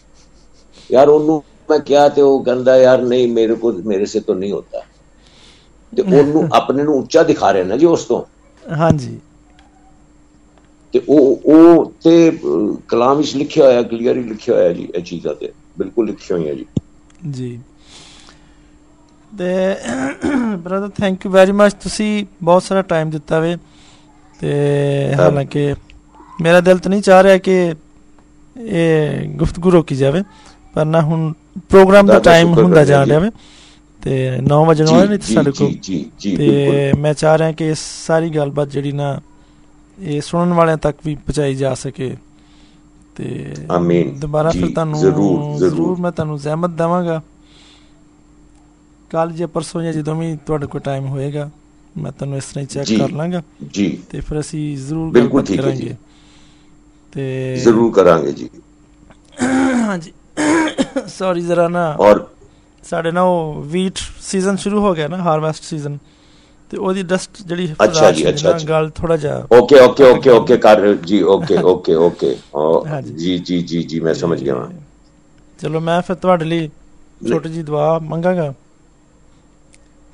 ਯਾਰ 0.90 1.10
ਉਹਨੂੰ 1.10 1.42
ਮੈਂ 1.70 1.80
ਕਿਹਾ 1.80 2.10
ਤੇ 2.10 2.22
ਉਹ 2.22 2.44
ਕਹਿੰਦਾ 2.44 2.78
ਯਾਰ 2.78 3.02
ਨਹੀਂ 3.02 3.28
ਮੇਰੇ 3.28 3.56
ਕੋ 3.56 3.72
ਮੇਰੇ 3.86 4.06
ਸੇ 4.06 4.20
ਤੋਂ 4.20 4.36
ਨਹੀਂ 4.36 4.52
ਹੁੰਦਾ। 4.52 4.82
ਤੇ 5.94 6.02
ਉਹਨੂੰ 6.02 6.48
ਆਪਣੇ 6.54 6.84
ਨੂੰ 6.84 7.00
ਉੱਚਾ 7.00 7.24
ਦਿਖਾ 7.24 7.54
ਰਿਹਾ 7.54 7.64
ਨਾ 7.64 7.78
ਜੀ 7.78 7.86
ਉਸ 7.86 8.04
ਤੋਂ। 8.04 8.24
ਹਾਂਜੀ। 8.64 9.20
ਤੇ 10.94 11.02
ਉਹ 11.10 11.42
ਉਹ 11.46 11.94
ਤੇ 12.04 12.40
ਕਲਾਮ 12.88 13.18
ਵਿੱਚ 13.18 13.36
ਲਿਖਿਆ 13.36 13.66
ਹੋਇਆ 13.66 13.82
ਕਲੀਅਰਲੀ 13.82 14.24
ਲਿਖਿਆ 14.24 14.56
ਹੋਇਆ 14.56 14.74
ਜੀ 14.74 14.88
ਇਹ 14.96 15.02
ਚੀਜ਼ਾਂ 15.02 15.36
ਤੇ। 15.36 15.52
ਬਿਲਕੁਲ 15.80 16.06
ਲਿਖਿਆ 16.06 16.38
ਹੋਈਆਂ 16.38 16.54
ਜੀ। 16.56 16.66
ਜੀ। 17.32 17.60
ਤੇ 19.38 19.76
brother 20.58 20.90
thank 20.90 21.26
you 21.26 21.32
very 21.32 21.52
much 21.52 21.74
ਤੁਸੀਂ 21.74 22.26
ਬਹੁਤ 22.44 22.64
ਸਾਰਾ 22.64 22.82
ਟਾਈਮ 22.82 23.10
ਦਿੱਤਾ 23.10 23.40
ਵੇ। 23.40 23.58
ਤੇ 24.40 24.52
ਹਾਲਾਂਕਿ 25.20 25.74
ਮੇਰਾ 26.42 26.60
ਦਿਲ 26.62 26.78
ਤਾਂ 26.78 26.90
ਨਹੀਂ 26.90 27.02
ਚਾਹ 27.02 27.24
ਰਿਹਾ 27.24 27.38
ਕਿ 27.38 27.74
ਇਹ 28.60 29.28
ਗੁਫ਼ਤਗੂ 29.30 29.72
ਰੋਕੀ 29.72 29.96
ਜਾਵੇ। 29.96 30.24
ਪਰ 30.74 30.86
ਨਾ 30.86 31.02
ਹੁਣ 31.02 31.34
ਪ੍ਰੋਗਰਾਮ 31.70 32.06
ਦਾ 32.06 32.20
ਟਾਈਮ 32.20 32.54
ਹੁੰਦਾ 32.54 32.86
ਜਾ 32.86 33.06
ਰਿਹਾ 33.06 33.20
ਵੇ। 33.20 33.32
ਤੇ 34.04 34.38
9 34.42 34.66
ਵਜੇ 34.66 34.84
ਨੂੰ 34.84 34.94
ਆਣੇ 34.94 35.08
ਨਹੀਂ 35.08 35.36
ਸਾਡੇ 35.36 35.52
ਕੋਲ। 35.52 35.74
ਤੇ 36.38 36.92
ਮੈਂ 37.00 37.14
ਚਾਹ 37.14 37.38
ਰਿਹਾ 37.38 37.52
ਕਿ 37.52 37.74
ਸਾਰੀ 38.08 38.30
ਗੱਲਬਾਤ 38.30 38.68
ਜਿਹੜੀ 38.68 38.92
ਨਾ 38.92 39.20
ਇਹ 40.02 40.22
ਸੁਣਨ 40.22 40.54
ਵਾਲਿਆਂ 40.54 40.78
ਤੱਕ 40.78 40.98
ਵੀ 41.06 41.16
ਪਹੁੰਚਾਈ 41.16 41.56
ਜਾ 41.56 41.74
ਸਕੇ। 41.74 42.18
ਤੇ 43.16 43.56
ਆਮੀਨ 43.72 44.20
ਦੁਬਾਰਾ 44.20 44.50
ਫਿਰ 44.50 44.68
ਤੁਹਾਨੂੰ 44.68 45.00
ਜ਼ਰੂਰ 45.00 45.58
ਜ਼ਰੂਰ। 45.58 46.00
ਮੈਂ 46.00 46.12
ਤੁਹਾਨੂੰ 46.12 46.38
ਜ਼ਹਿਮਤ 46.38 46.70
ਦਵਾਂਗਾ। 46.70 47.22
ਕੱਲ 49.10 49.32
ਜੇ 49.32 49.46
ਪਰਸੋਂ 49.46 49.82
ਜਾਂ 49.82 49.94
ਜਦੋਂ 49.94 50.16
ਵੀ 50.16 50.38
ਤੁਹਾਡੇ 50.46 50.68
ਕੋਲ 50.68 50.82
ਟਾਈਮ 50.82 51.06
ਹੋਏਗਾ 51.06 51.50
ਮੈਂ 51.98 52.12
ਤੁਹਾਨੂੰ 52.12 52.38
ਇਸ 52.38 52.44
ਤਰ੍ਹਾਂ 52.44 52.62
ਹੀ 52.62 52.68
ਚੈੱਕ 52.68 53.00
ਕਰ 53.00 53.12
ਲਾਂਗਾ। 53.12 53.42
ਜੀ। 53.74 54.00
ਤੇ 54.12 54.20
ਫਿਰ 54.20 54.40
ਅਸੀਂ 54.40 54.78
ਜ਼ਰੂਰ 54.78 55.20
ਗੱਲ 55.20 55.28
ਕਰਾਂਗੇ। 55.28 55.96
ਤੇ 57.14 57.56
ਜ਼ਰੂਰ 57.56 57.94
ਕਰਾਂਗੇ 57.94 58.32
ਜੀ। 58.32 58.50
ਹਾਂਜੀ। 59.82 60.12
ਸੌਰੀ 61.10 61.42
ਜ਼ਰਾ 61.42 61.68
ਨਾ 61.68 61.86
ਔਰ 62.00 62.26
ਸਾਡੇ 62.84 63.12
ਨਾ 63.12 63.22
ਉਹ 63.22 63.62
ਵੀਟ 63.64 64.00
ਸੀਜ਼ਨ 64.22 64.56
ਸ਼ੁਰੂ 64.56 64.82
ਹੋ 64.82 64.94
ਗਿਆ 64.94 65.08
ਨਾ 65.08 65.18
ਹਾਰਵੈਸਟ 65.18 65.64
ਸੀਜ਼ਨ 65.64 65.98
ਤੇ 66.72 66.78
ਉਹਦੀ 66.78 67.04
ਡਸਟ 67.04 67.42
ਜਿਹੜੀ 67.48 67.74
ਅੱਛਾ 67.84 68.12
ਜੀ 68.12 68.28
ਅੱਛਾ 68.30 68.58
ਗੱਲ 68.70 68.90
ਥੋੜਾ 68.90 69.18
ਜਿਹਾ 69.18 69.46
ਓਕੇ 69.52 69.80
ਓਕੇ 69.80 70.04
ਓਕੇ 70.04 70.30
ਓਕੇ 70.30 70.58
ਕਰ 70.58 70.94
ਜੀ 71.06 71.22
ਓਕੇ 71.26 71.58
ਓਕੇ 71.64 71.96
ਓਕੇ 71.96 72.36
ਜੀ 73.18 73.38
ਜੀ 73.40 73.62
ਜੀ 73.62 73.82
ਜੀ 73.84 74.00
ਮੈਂ 74.00 74.14
ਸਮਝ 74.14 74.44
ਗਿਆ 74.44 74.70
ਚਲੋ 75.60 75.80
ਮੈਂ 75.80 76.02
ਫਿਰ 76.02 76.16
ਤੁਹਾਡੇ 76.16 76.46
ਲਈ 76.46 76.70
ਛੋਟੀ 77.22 77.50
ਜੀ 77.50 77.64
ਦੁਆ 77.64 77.98
ਮੰਗਾਗਾ 78.00 78.54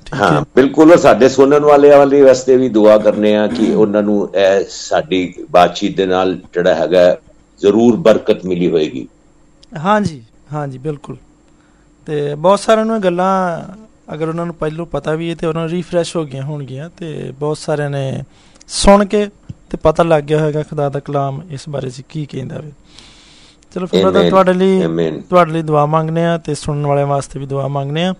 ਹਾਂ 0.06 0.40
ਬਿਲਕੁਲ 0.56 0.96
ਸਾਡੇ 0.98 1.28
ਸੁਣਨ 1.28 1.64
ਵਾਲੇ 1.64 1.90
ਵਾਲੇ 1.90 2.22
ਵਾਸਤੇ 2.22 2.56
ਵੀ 2.56 2.68
ਦੁਆ 2.68 2.96
ਕਰਨੇ 2.98 3.34
ਆ 3.36 3.46
ਕਿ 3.46 3.72
ਉਹਨਾਂ 3.74 4.02
ਨੂੰ 4.02 4.28
ਇਹ 4.34 4.64
ਸਾਡੀ 4.70 5.22
ਬਾਤਚੀਤ 5.50 5.96
ਦੇ 5.96 6.06
ਨਾਲ 6.06 6.34
ਜਿਹੜਾ 6.54 6.74
ਹੈਗਾ 6.74 7.16
ਜ਼ਰੂਰ 7.60 7.96
ਬਰਕਤ 7.96 8.44
ਮਿਲੀ 8.46 8.70
ਹੋਏਗੀ 8.70 9.06
ਹਾਂਜੀ 9.78 10.22
ਹਾਂਜੀ 10.52 10.78
ਬਿਲਕੁਲ। 10.78 11.16
ਤੇ 12.06 12.34
ਬਹੁਤ 12.34 12.60
ਸਾਰਿਆਂ 12.60 12.86
ਨੂੰ 12.86 13.02
ਗੱਲਾਂ 13.02 13.62
ਅਗਰ 14.14 14.28
ਉਹਨਾਂ 14.28 14.46
ਨੂੰ 14.46 14.54
ਪਹਿਲਾਂ 14.54 14.86
ਪਤਾ 14.86 15.14
ਵੀ 15.14 15.30
ਹੈ 15.30 15.34
ਤੇ 15.34 15.46
ਉਹਨਾਂ 15.46 15.62
ਨੂੰ 15.62 15.70
ਰੀਫਰੈਸ਼ 15.70 16.16
ਹੋ 16.16 16.24
ਗਈਆਂ 16.24 16.42
ਹੋਣਗੀਆਂ 16.42 16.90
ਤੇ 16.96 17.32
ਬਹੁਤ 17.40 17.58
ਸਾਰਿਆਂ 17.58 17.90
ਨੇ 17.90 18.22
ਸੁਣ 18.68 19.04
ਕੇ 19.04 19.26
ਤੇ 19.70 19.76
ਪਤਾ 19.76 20.02
ਲੱਗ 20.02 20.22
ਗਿਆ 20.22 20.40
ਹੋਵੇਗਾ 20.40 20.62
ਖੁਦਾ 20.62 20.88
ਦਾ 20.88 21.00
ਕਲਾਮ 21.00 21.40
ਇਸ 21.50 21.68
ਬਾਰੇ 21.68 21.90
ਚ 21.90 22.02
ਕੀ 22.08 22.26
ਕਹਿੰਦਾ 22.26 22.58
ਵੇ। 22.58 22.72
ਚਲੋ 23.74 23.86
ਫਿਰ 23.86 24.10
ਮੈਂ 24.10 24.30
ਤੁਹਾਡੇ 24.30 24.52
ਲਈ 24.52 24.82
ਤੁਹਾਡੇ 25.20 25.52
ਲਈ 25.52 25.62
ਦੁਆ 25.62 25.86
ਮੰਗਨੇ 25.86 26.26
ਆ 26.26 26.38
ਤੇ 26.38 26.54
ਸੁਣਨ 26.54 26.86
ਵਾਲਿਆਂ 26.86 27.06
ਵਾਸਤੇ 27.06 27.40
ਵੀ 27.40 27.46
ਦੁਆ 27.46 27.68
ਮੰਗਨੇ 27.68 28.04
ਆ 28.04 28.14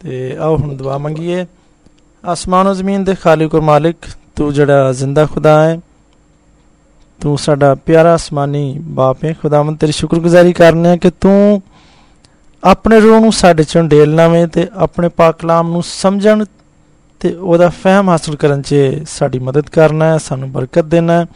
ਤੇ 0.00 0.36
ਆਓ 0.36 0.56
ਹੁਣ 0.56 0.76
ਦੁਆ 0.76 0.98
ਮੰਗੀਏ। 0.98 1.46
ਅਸਮਾਨ 2.32 2.72
ਜ਼ਮੀਨ 2.74 3.04
ਦੇ 3.04 3.14
ਖਾਲਿਕ 3.14 3.54
ਔਰ 3.54 3.60
ਮਾਲਿਕ 3.60 3.96
ਤੂੰ 4.36 4.52
ਜਿਹੜਾ 4.54 4.92
ਜ਼ਿੰਦਾ 4.92 5.26
ਖੁਦਾ 5.26 5.64
ਹੈ 5.64 5.80
ਤੂੰ 7.20 7.38
ਸਾਡਾ 7.38 7.74
ਪਿਆਰਾ 7.74 8.14
ਅਸਮਾਨੀ 8.14 8.78
ਬਾਪ 8.78 9.24
ਹੈ। 9.24 9.34
ਖੁਦਾਵੰਦ 9.42 9.78
ਤੇਰੀ 9.78 9.92
ਸ਼ੁਕਰਗੁਜ਼ਾਰੀ 9.92 10.52
ਕਰਨੇ 10.52 10.88
ਆ 10.88 10.96
ਕਿ 10.96 11.10
ਤੂੰ 11.10 11.62
ਆਪਣੇ 12.64 13.00
ਰੂਹ 13.00 13.20
ਨੂੰ 13.20 13.32
ਸਾਡੇ 13.32 13.64
ਚੋਂ 13.64 13.84
ਢੇਲਣਾ 13.84 14.28
ਵੇ 14.28 14.46
ਤੇ 14.46 14.68
ਆਪਣੇ 14.76 15.08
ਪਾਕ 15.08 15.38
ਕਲਾਮ 15.38 15.70
ਨੂੰ 15.70 15.82
ਸਮਝਣ 15.82 16.44
ਤੇ 17.20 17.34
ਉਹਦਾ 17.34 17.68
ਫਹਿਮ 17.68 18.08
ਹਾਸਲ 18.08 18.36
ਕਰਨ 18.36 18.62
'ਚ 18.62 18.74
ਸਾਡੀ 19.06 19.38
ਮਦਦ 19.38 19.68
ਕਰਨਾ 19.68 20.12
ਹੈ 20.12 20.18
ਸਾਨੂੰ 20.18 20.52
ਬਰਕਤ 20.52 20.84
ਦੇਣਾ 20.84 21.26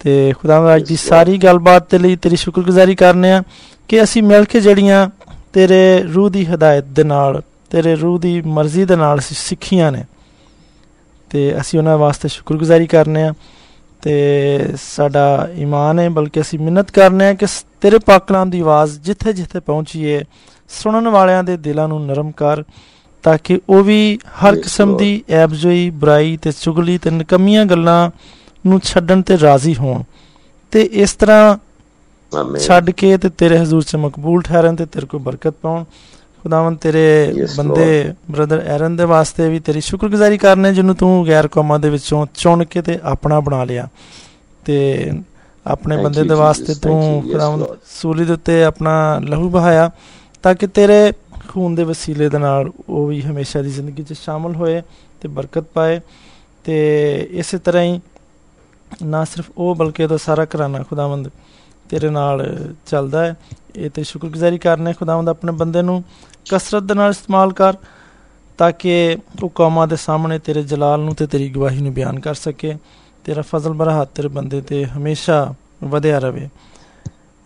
ਤੇ 0.00 0.32
ਖੁਦਾਵੰਦ 0.42 0.76
ਅੱਜ 0.76 0.88
ਦੀ 0.88 0.96
ਸਾਰੀ 0.96 1.38
ਗੱਲਬਾਤ 1.38 1.82
ਤੇ 1.82 1.98
ਲਈ 1.98 2.16
ਤੇਰੀ 2.16 2.36
ਸ਼ੁਕਰਗੁਜ਼ਾਰੀ 2.36 2.94
ਕਰਨੇ 2.94 3.32
ਆ 3.32 3.42
ਕਿ 3.88 4.02
ਅਸੀਂ 4.02 4.22
ਮਿਲ 4.22 4.44
ਕੇ 4.44 4.60
ਜਿਹੜੀਆਂ 4.60 5.08
ਤੇਰੇ 5.52 6.02
ਰੂਹ 6.02 6.30
ਦੀ 6.30 6.44
ਹਦਾਇਤ 6.44 6.84
ਦੇ 6.84 7.04
ਨਾਲ 7.04 7.42
ਤੇਰੇ 7.70 7.94
ਰੂਹ 7.96 8.18
ਦੀ 8.18 8.42
ਮਰਜ਼ੀ 8.42 8.84
ਦੇ 8.84 8.96
ਨਾਲ 8.96 9.20
ਸਿੱਖੀਆਂ 9.20 9.92
ਨੇ। 9.92 10.04
ਤੇ 11.30 11.60
ਅਸੀਂ 11.60 11.78
ਉਹਨਾਂ 11.78 11.98
ਵਾਸਤੇ 11.98 12.28
ਸ਼ੁਕਰਗੁਜ਼ਾਰੀ 12.28 12.86
ਕਰਨੇ 12.86 13.22
ਆ। 13.22 13.34
ਤੇ 14.02 14.74
ਸਾਡਾ 14.82 15.48
ਈਮਾਨ 15.56 15.98
ਹੈ 15.98 16.08
ਬਲਕਿ 16.08 16.40
ਅਸੀਂ 16.40 16.58
ਮਿਹਨਤ 16.58 16.90
ਕਰਨੇ 16.90 17.28
ਆ 17.28 17.34
ਕਿ 17.34 17.46
ਤੇਰੇ 17.80 17.98
ਪਾਕ 17.98 18.26
ਕਲਾਮ 18.26 18.50
ਦੀ 18.50 18.60
ਆਵਾਜ਼ 18.60 19.00
ਜਿੱਥੇ 19.00 19.32
ਜਿੱਥੇ 19.32 19.60
ਪਹੁੰਚੀਏ 19.60 20.24
ਸੁਣਨ 20.68 21.08
ਵਾਲਿਆਂ 21.08 21.44
ਦੇ 21.44 21.56
ਦਿਲਾਂ 21.56 21.88
ਨੂੰ 21.88 22.06
ਨਰਮ 22.06 22.30
ਕਰ 22.30 22.62
ਤਾਂ 23.22 23.38
ਕਿ 23.44 23.60
ਉਹ 23.68 23.84
ਵੀ 23.84 24.18
ਹਰ 24.44 24.56
ਕਿਸਮ 24.56 24.96
ਦੀ 24.96 25.24
ਐਬਜੋਈ 25.30 25.90
ਬੁਰਾਈ 25.90 26.36
ਤੇ 26.36 26.52
ਚੁਗਲੀ 26.60 26.98
ਤੇ 26.98 27.10
ਨਕਮੀਆਂ 27.10 27.66
ਗੱਲਾਂ 27.66 28.10
ਨੂੰ 28.66 28.80
ਛੱਡਣ 28.80 29.22
ਤੇ 29.22 29.38
ਰਾਜ਼ੀ 29.38 29.74
ਹੋਣ। 29.74 30.02
ਤੇ 30.70 30.82
ਇਸ 30.82 31.12
ਤਰ੍ਹਾਂ 31.12 31.58
ਛੱਡ 32.58 32.90
ਕੇ 32.90 33.16
ਤੇ 33.16 33.28
ਤੇਰੇ 33.28 33.58
ਹਜ਼ੂਰ 33.58 33.82
'ਚ 33.82 33.96
ਮਕਬੂਲ 33.96 34.42
ਠਹਿਰਨ 34.42 34.76
ਤੇ 34.76 34.86
ਤੇਰੇ 34.86 35.06
ਕੋ 35.06 35.18
ਬਰਕਤ 35.18 35.54
ਪਾਉਣ। 35.62 35.84
ਖੁਦਾਵੰ 36.46 36.74
ਤੇਰੇ 36.76 37.34
ਬੰਦੇ 37.56 38.14
ਬ੍ਰਦਰ 38.30 38.58
ਐਰਨ 38.66 38.96
ਦੇ 38.96 39.04
ਵਾਸਤੇ 39.04 39.48
ਵੀ 39.48 39.58
ਤੇਰੀ 39.60 39.80
ਸ਼ੁਕਰਗੁਜ਼ਾਰੀ 39.80 40.38
ਕਰਨੇ 40.38 40.74
ਜਿਹਨੂੰ 40.74 40.94
ਤੂੰ 40.94 41.26
ਗੈਰ 41.26 41.48
ਕੌਮਾਂ 41.48 41.78
ਦੇ 41.78 41.90
ਵਿੱਚੋਂ 41.90 42.26
ਚੁਣ 42.34 42.64
ਕੇ 42.64 42.82
ਤੇ 42.82 42.98
ਆਪਣਾ 43.02 43.40
ਬਣਾ 43.40 43.64
ਲਿਆ। 43.64 43.88
ਤੇ 44.64 45.10
ਆਪਣੇ 45.66 45.96
ਬੰਦੇ 45.96 46.22
ਦੇ 46.22 46.34
ਵਾਸਤੇ 46.34 46.74
ਤੂੰ 46.74 47.22
ਖੁਦਾਵੰ 47.32 47.66
ਸੂਲੀ 47.86 48.24
ਦੇ 48.24 48.32
ਉੱਤੇ 48.32 48.64
ਆਪਣਾ 48.64 49.18
ਲਹੂ 49.18 49.48
ਬਹਾਇਆ 49.48 49.90
ਤਾਂ 50.42 50.54
ਕਿ 50.54 50.66
ਤੇਰੇ 50.66 51.12
ਖੂਨ 51.48 51.74
ਦੇ 51.74 51.84
ਵਸੀਲੇ 51.84 52.28
ਦੇ 52.28 52.38
ਨਾਲ 52.38 52.70
ਉਹ 52.88 53.06
ਵੀ 53.06 53.22
ਹਮੇਸ਼ਾ 53.22 53.62
ਦੀ 53.62 53.70
ਜ਼ਿੰਦਗੀ 53.70 54.02
'ਚ 54.02 54.12
ਸ਼ਾਮਲ 54.12 54.54
ਹੋਏ 54.54 54.82
ਤੇ 55.20 55.28
ਬਰਕਤ 55.28 55.64
ਪਾਏ। 55.74 56.00
ਤੇ 56.64 56.76
ਇਸੇ 57.30 57.58
ਤਰ੍ਹਾਂ 57.58 57.82
ਹੀ 57.82 58.00
ਨਾ 59.02 59.24
ਸਿਰਫ 59.24 59.50
ਉਹ 59.58 59.74
ਬਲਕਿ 59.74 60.04
ਉਹਦਾ 60.04 60.16
ਸਾਰਾ 60.16 60.44
ਘਰਾਨਾ 60.44 60.82
ਖੁਦਾਵੰਦ 60.82 61.30
ਤੇਰੇ 61.88 62.10
ਨਾਲ 62.10 62.46
ਚੱਲਦਾ 62.86 63.24
ਹੈ। 63.24 63.34
ਇਹ 63.76 63.90
ਤੇ 63.90 64.02
ਸ਼ੁਕਰਗੁਜ਼ਾਰੀ 64.02 64.58
ਕਰਨੇ 64.58 64.92
ਖੁਦਾਵੰਦ 64.92 65.28
ਆਪਣੇ 65.28 65.52
ਬੰਦੇ 65.52 65.82
ਨੂੰ 65.82 66.02
ਕਸਰਤ 66.50 66.82
ਦੇ 66.82 66.94
ਨਾਲ 66.94 67.10
ਇਸਤੇਮਾਲ 67.10 67.52
ਕਰ 67.52 67.74
ਤਾਂ 68.58 68.70
ਕਿ 68.72 69.16
ਉਹ 69.42 69.48
ਕੌਮਾਂ 69.48 69.86
ਦੇ 69.86 69.96
ਸਾਹਮਣੇ 69.96 70.38
ਤੇਰੇ 70.38 70.62
ਜਲਾਲ 70.62 71.00
ਨੂੰ 71.00 71.14
ਤੇ 71.14 71.26
ਤੇਰੀ 71.26 71.48
ਗਵਾਹੀ 71.48 71.82
ਨੂੰ 71.82 71.92
ਬਿਆਨ 71.94 72.20
ਕਰ 72.20 72.34
ਸਕੇ। 72.34 72.76
ਤੇਰਾ 73.24 73.42
ਫਜ਼ਲ 73.42 73.72
ਬਰਹਤ 73.72 74.08
ਤੇਰੇ 74.14 74.28
ਬੰਦੇ 74.28 74.60
ਤੇ 74.60 74.84
ਹਮੇਸ਼ਾ 74.86 75.54
ਵਧਿਆ 75.84 76.18
ਰਵੇ। 76.18 76.48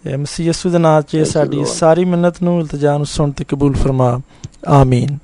ਮਸੀਹ 0.05 0.47
ਯਿਸੂ 0.47 0.71
ਦੇ 0.71 0.79
ਨਾਮ 0.79 1.03
'ਚ 1.03 1.17
ਸਾਡੀ 1.17 1.65
ਸਾਰੀ 1.65 2.05
ਮਿੰਨਤ 2.05 2.43
ਨੂੰ 2.43 2.61
ਇਲਤਜਾ 2.61 2.97
ਨੂੰ 2.97 3.07
ਸੁਣ 3.07 3.31
ਤੇ 3.31 3.45
ਕਬੂਲ 3.45 3.75
ਫਰਮਾ। 3.75 4.21
ਆਮੀਨ। 4.69 5.19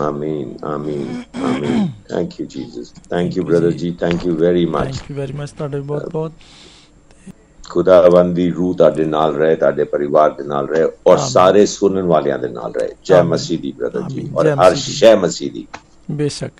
ਆਮੀਨ 0.00 0.54
ਆਮੀਨ 0.64 1.22
ਆਮੀਨ 1.44 1.86
thank 2.10 2.40
you 2.40 2.46
Jesus 2.46 2.92
thank 3.10 3.36
you 3.36 3.44
brother 3.44 3.70
ਜੀ 3.70 3.90
thank 3.90 4.26
you 4.26 4.34
very 4.36 4.66
much 4.66 4.84
thank 4.84 5.10
you 5.10 5.16
very 5.16 5.32
much 5.32 5.50
ਤੁਹਾਡੇ 5.50 5.80
ਬਹੁਤ 5.80 6.10
ਬਹੁਤ 6.10 6.32
ਖੁਦਾਵੰਦ 7.70 8.36
ਦੀ 8.36 8.50
ਰੂਹ 8.50 8.74
ਤੁਹਾਡੇ 8.74 9.04
ਨਾਲ 9.04 9.34
ਰਹੇ 9.34 9.56
ਤੁਹਾਡੇ 9.56 9.84
ਪਰਿਵਾਰ 9.84 10.30
ਦੇ 10.30 10.44
ਨਾਲ 10.44 10.68
ਰਹੇ 10.68 10.84
ਔਰ 11.06 11.18
ਸਾਰੇ 11.18 11.66
ਸੁਣਨ 11.66 12.02
ਵਾਲਿਆਂ 12.02 12.38
ਦੇ 12.38 12.48
ਨਾਲ 12.48 12.72
ਰਹੇ। 12.72 12.88
ਜੈ 13.04 13.22
ਮਸੀਹ 13.22 13.58
ਦੀ 13.58 13.72
ਬ੍ਰਦਰ 13.72 14.02
ਜੀ 14.08 14.30
ਔਰ 14.36 14.48
ਹਰ 14.48 14.74
ਸ਼ੈ 14.74 15.16
ਮਸੀਹ 15.16 15.52
ਦੀ। 15.52 15.66
ਬੇਸ਼ੱਕ। 16.10 16.52